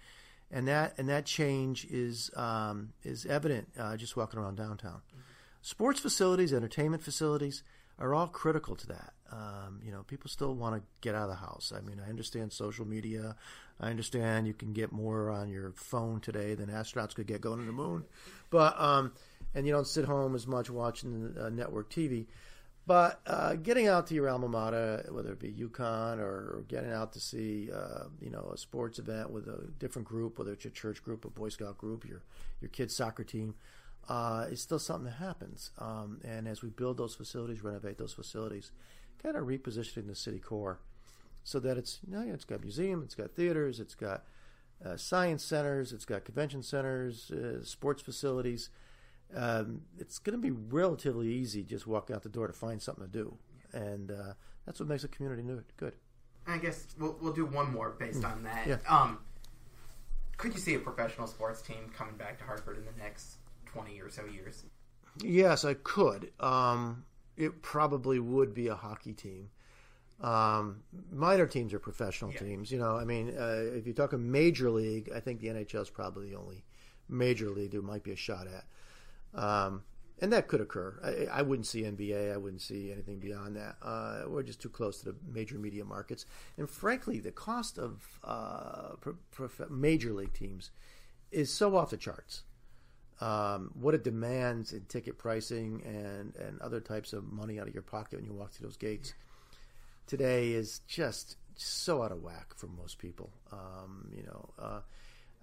and 0.51 0.67
that 0.69 0.95
and 0.99 1.09
that 1.09 1.25
change 1.25 1.87
is 1.87 2.31
um, 2.37 2.93
is 3.05 3.27
evident 3.27 3.69
uh, 3.79 3.97
just 3.97 4.17
walking 4.17 4.39
around 4.39 4.57
downtown. 4.57 5.01
Mm-hmm. 5.11 5.21
Sports 5.63 6.01
facilities, 6.01 6.53
entertainment 6.53 7.03
facilities 7.03 7.63
are 7.99 8.15
all 8.15 8.27
critical 8.27 8.75
to 8.77 8.87
that. 8.89 9.13
Um, 9.33 9.81
you 9.85 9.93
know, 9.93 10.03
people 10.03 10.29
still 10.29 10.55
want 10.55 10.77
to 10.77 10.83
get 11.01 11.15
out 11.15 11.25
of 11.25 11.29
the 11.31 11.37
house. 11.37 11.73
I 11.77 11.81
mean, 11.81 12.01
I 12.05 12.09
understand 12.09 12.53
social 12.53 12.87
media. 12.87 13.37
I 13.81 13.91
understand 13.91 14.47
you 14.47 14.55
can 14.55 14.73
get 14.73 14.93
more 14.93 15.31
on 15.31 15.49
your 15.49 15.73
phone 15.73 16.21
today 16.21 16.55
than 16.55 16.69
astronauts 16.69 17.15
could 17.15 17.27
get 17.27 17.41
going 17.41 17.61
to 17.61 17.65
the 17.65 17.73
moon, 17.73 18.05
but 18.51 18.79
um, 18.81 19.13
and 19.55 19.67
you 19.67 19.73
don't 19.73 19.87
sit 19.87 20.05
home 20.05 20.35
as 20.35 20.47
much 20.47 20.69
watching 20.71 21.35
uh, 21.41 21.49
network 21.49 21.91
TV. 21.91 22.27
But 22.87 23.21
uh, 23.27 23.55
getting 23.55 23.87
out 23.87 24.09
to 24.09 24.15
your 24.15 24.29
alma 24.29 24.49
mater, 24.49 25.07
whether 25.11 25.33
it 25.33 25.39
be 25.39 25.53
UConn 25.53 26.19
or 26.19 26.65
getting 26.67 26.91
out 26.91 27.13
to 27.13 27.21
see, 27.21 27.71
uh, 27.73 28.05
you 28.21 28.31
know, 28.31 28.51
a 28.53 28.59
sports 28.59 28.99
event 28.99 29.31
with 29.31 29.47
a 29.47 29.69
different 29.79 30.09
group, 30.09 30.39
whether 30.39 30.53
it's 30.53 30.65
your 30.65 30.73
church 30.73 31.03
group, 31.03 31.25
a 31.25 31.31
Boy 31.31 31.51
Scout 31.51 31.79
group, 31.79 32.05
your 32.05 32.23
your 32.61 32.71
kid's 32.71 32.97
soccer 32.97 33.23
team, 33.23 33.55
uh, 34.09 34.47
is 34.51 34.61
still 34.61 34.79
something 34.79 35.05
that 35.05 35.25
happens. 35.25 35.71
Um, 35.79 36.21
and 36.25 36.49
as 36.49 36.63
we 36.63 36.71
build 36.71 36.97
those 36.97 37.15
facilities, 37.15 37.63
renovate 37.63 37.99
those 37.99 38.13
facilities, 38.13 38.73
kind 39.23 39.37
of 39.37 39.45
repositioning 39.45 40.07
the 40.07 40.15
city 40.15 40.39
core 40.39 40.81
so 41.45 41.59
that 41.61 41.77
it's, 41.77 42.01
you 42.07 42.15
know, 42.15 42.23
it's 42.33 42.45
got 42.45 42.61
museum, 42.61 43.03
it's 43.03 43.15
got 43.15 43.33
theaters, 43.33 43.81
it's 43.81 43.95
got 43.95 44.25
uh, 44.85 44.97
science 44.97 45.45
centers, 45.45 45.93
it's 45.93 46.05
got 46.05 46.25
convention 46.25 46.63
centers, 46.63 47.31
uh, 47.31 47.65
sports 47.65 48.03
facilities 48.03 48.71
um, 49.35 49.83
it's 49.99 50.19
going 50.19 50.41
to 50.41 50.43
be 50.43 50.51
relatively 50.51 51.29
easy 51.29 51.63
just 51.63 51.87
walking 51.87 52.17
out 52.17 52.23
the 52.23 52.29
door 52.29 52.47
to 52.47 52.53
find 52.53 52.81
something 52.81 53.05
to 53.05 53.11
do, 53.11 53.37
and 53.73 54.11
uh, 54.11 54.33
that's 54.67 54.81
what 54.81 54.89
makes 54.89 55.05
a 55.05 55.09
community 55.09 55.45
good. 55.77 55.95
I 56.47 56.59
guess 56.59 56.95
we'll 56.99 57.17
we'll 57.21 57.33
do 57.33 57.47
one 57.47 57.73
more 57.73 57.91
based 57.91 58.23
mm. 58.23 58.33
on 58.33 58.43
that. 58.45 58.67
Yeah. 58.67 58.79
Um, 58.89 59.19
could 60.37 60.55
you 60.55 60.59
see 60.59 60.75
a 60.75 60.79
professional 60.79 61.27
sports 61.27 61.63
team 61.63 61.91
coming 61.97 62.17
back 62.17 62.39
to 62.39 62.45
Hartford 62.45 62.79
in 62.79 62.85
the 62.85 63.03
next 63.03 63.37
twenty 63.67 64.01
or 64.01 64.11
so 64.11 64.25
years? 64.25 64.65
Yes, 65.23 65.65
I 65.65 65.75
could. 65.75 66.33
Um, 66.41 67.05
it 67.41 67.63
probably 67.63 68.19
would 68.19 68.55
be 68.55 68.69
a 68.69 68.75
hockey 68.75 69.13
team. 69.13 69.51
Um, 70.21 70.83
minor 71.11 71.47
teams 71.47 71.73
are 71.73 71.79
professional 71.79 72.31
yeah. 72.33 72.41
teams. 72.41 72.71
You 72.71 72.79
know, 72.79 72.97
I 72.97 73.05
mean, 73.05 73.35
uh, 73.37 73.63
if 73.75 73.87
you 73.87 73.95
talk 73.95 74.13
a 74.13 74.19
major 74.19 74.71
league, 74.71 75.11
I 75.15 75.21
think 75.21 75.41
the 75.41 75.49
NHL 75.49 75.81
is 75.81 75.91
probably 75.91 76.31
the 76.31 76.37
only 76.37 76.63
major 77.09 77.49
league 77.49 77.71
there 77.73 77.81
might 77.81 78.03
be 78.03 78.13
a 78.13 78.17
shot 78.17 78.47
at. 78.47 79.41
Um, 79.43 79.85
and 80.21 80.31
that 80.35 80.49
could 80.49 80.61
occur. 80.61 80.99
I, 81.03 81.39
I, 81.39 81.43
wouldn't 81.43 81.67
see 81.67 81.83
NBA. 81.83 82.35
I 82.35 82.37
wouldn't 82.37 82.61
see 82.61 82.93
anything 82.93 83.21
beyond 83.21 83.57
that. 83.57 83.77
Uh, 83.81 84.25
we're 84.27 84.43
just 84.43 84.61
too 84.61 84.69
close 84.69 84.99
to 84.99 85.07
the 85.07 85.17
major 85.33 85.57
media 85.57 85.85
markets. 85.85 86.27
And 86.59 86.69
frankly, 86.69 87.21
the 87.21 87.31
cost 87.31 87.79
of 87.79 88.19
uh, 88.23 88.97
pro, 89.01 89.15
prof- 89.31 89.71
major 89.71 90.13
league 90.13 90.35
teams 90.35 90.73
is 91.31 91.51
so 91.51 91.75
off 91.75 91.91
the 91.91 91.97
charts. 91.97 92.43
Um, 93.21 93.71
what 93.75 93.95
it 93.95 94.03
demands 94.03 94.73
in 94.73 94.83
ticket 94.87 95.19
pricing 95.19 95.83
and, 95.85 96.35
and 96.37 96.61
other 96.61 96.81
types 96.81 97.13
of 97.13 97.31
money 97.31 97.61
out 97.61 97.69
of 97.69 97.75
your 97.75 97.83
pocket 97.83 98.17
when 98.17 98.25
you 98.25 98.33
walk 98.33 98.53
through 98.53 98.69
those 98.69 98.79
gates 98.79 99.13
today 100.07 100.53
is 100.53 100.81
just 100.89 101.37
so 101.55 102.03
out 102.03 102.13
of 102.13 102.23
whack 102.23 102.55
for 102.57 102.67
most 102.67 102.99
people. 102.99 103.31
Um, 103.53 104.11
you 104.17 104.25
know, 104.25 104.51
uh, 104.59 104.81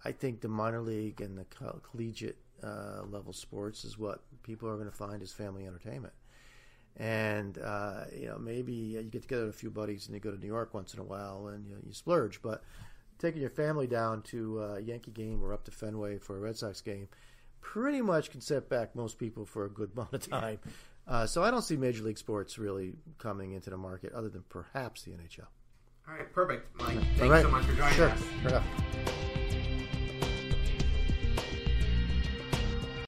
I 0.04 0.12
think 0.12 0.42
the 0.42 0.48
minor 0.48 0.82
league 0.82 1.22
and 1.22 1.38
the 1.38 1.46
collegiate 1.84 2.38
uh, 2.64 3.04
level 3.10 3.32
sports 3.32 3.86
is 3.86 3.98
what 3.98 4.22
people 4.44 4.68
are 4.68 4.76
going 4.76 4.90
to 4.90 4.96
find 4.96 5.22
as 5.22 5.32
family 5.32 5.66
entertainment. 5.66 6.14
And 6.98 7.58
uh, 7.60 8.06
you 8.14 8.26
know, 8.26 8.40
maybe 8.40 8.74
you 8.74 9.04
get 9.04 9.22
together 9.22 9.46
with 9.46 9.56
a 9.56 9.58
few 9.58 9.70
buddies 9.70 10.08
and 10.08 10.16
you 10.16 10.20
go 10.20 10.32
to 10.32 10.38
New 10.38 10.48
York 10.48 10.74
once 10.74 10.94
in 10.94 11.00
a 11.00 11.04
while 11.04 11.48
and 11.48 11.66
you, 11.66 11.78
you 11.86 11.94
splurge. 11.94 12.42
But 12.42 12.64
taking 13.20 13.40
your 13.40 13.52
family 13.52 13.88
down 13.88 14.24
to 14.24 14.62
a 14.64 14.80
Yankee 14.82 15.12
game 15.12 15.44
or 15.44 15.54
up 15.54 15.64
to 15.66 15.72
Fenway 15.72 16.18
for 16.18 16.38
a 16.38 16.40
Red 16.40 16.58
Sox 16.58 16.82
game 16.82 17.08
pretty 17.62 18.02
much 18.02 18.32
can 18.32 18.42
set 18.42 18.70
back 18.70 18.96
most 18.96 19.18
people 19.18 19.46
for 19.46 19.66
a 19.66 19.70
good 19.70 19.92
amount 19.94 20.14
of 20.14 20.30
time. 20.30 20.60
Uh, 21.08 21.26
so 21.26 21.42
I 21.42 21.52
don't 21.52 21.62
see 21.62 21.78
Major 21.78 22.04
League 22.04 22.18
Sports 22.18 22.58
really 22.58 22.94
coming 23.18 23.54
into 23.54 23.70
the 23.70 23.78
market 23.78 24.12
other 24.14 24.30
than 24.30 24.44
perhaps 24.50 25.04
the 25.04 25.12
NHL. 25.12 25.46
All 26.08 26.16
right, 26.16 26.34
perfect, 26.34 26.78
Mike. 26.80 26.98
Thanks 27.16 27.22
right. 27.22 27.44
so 27.44 27.52
much 27.52 27.66
for 27.66 27.76
joining 27.76 27.94
sure. 27.94 28.10
us. 28.10 28.24
Sure 28.42 28.62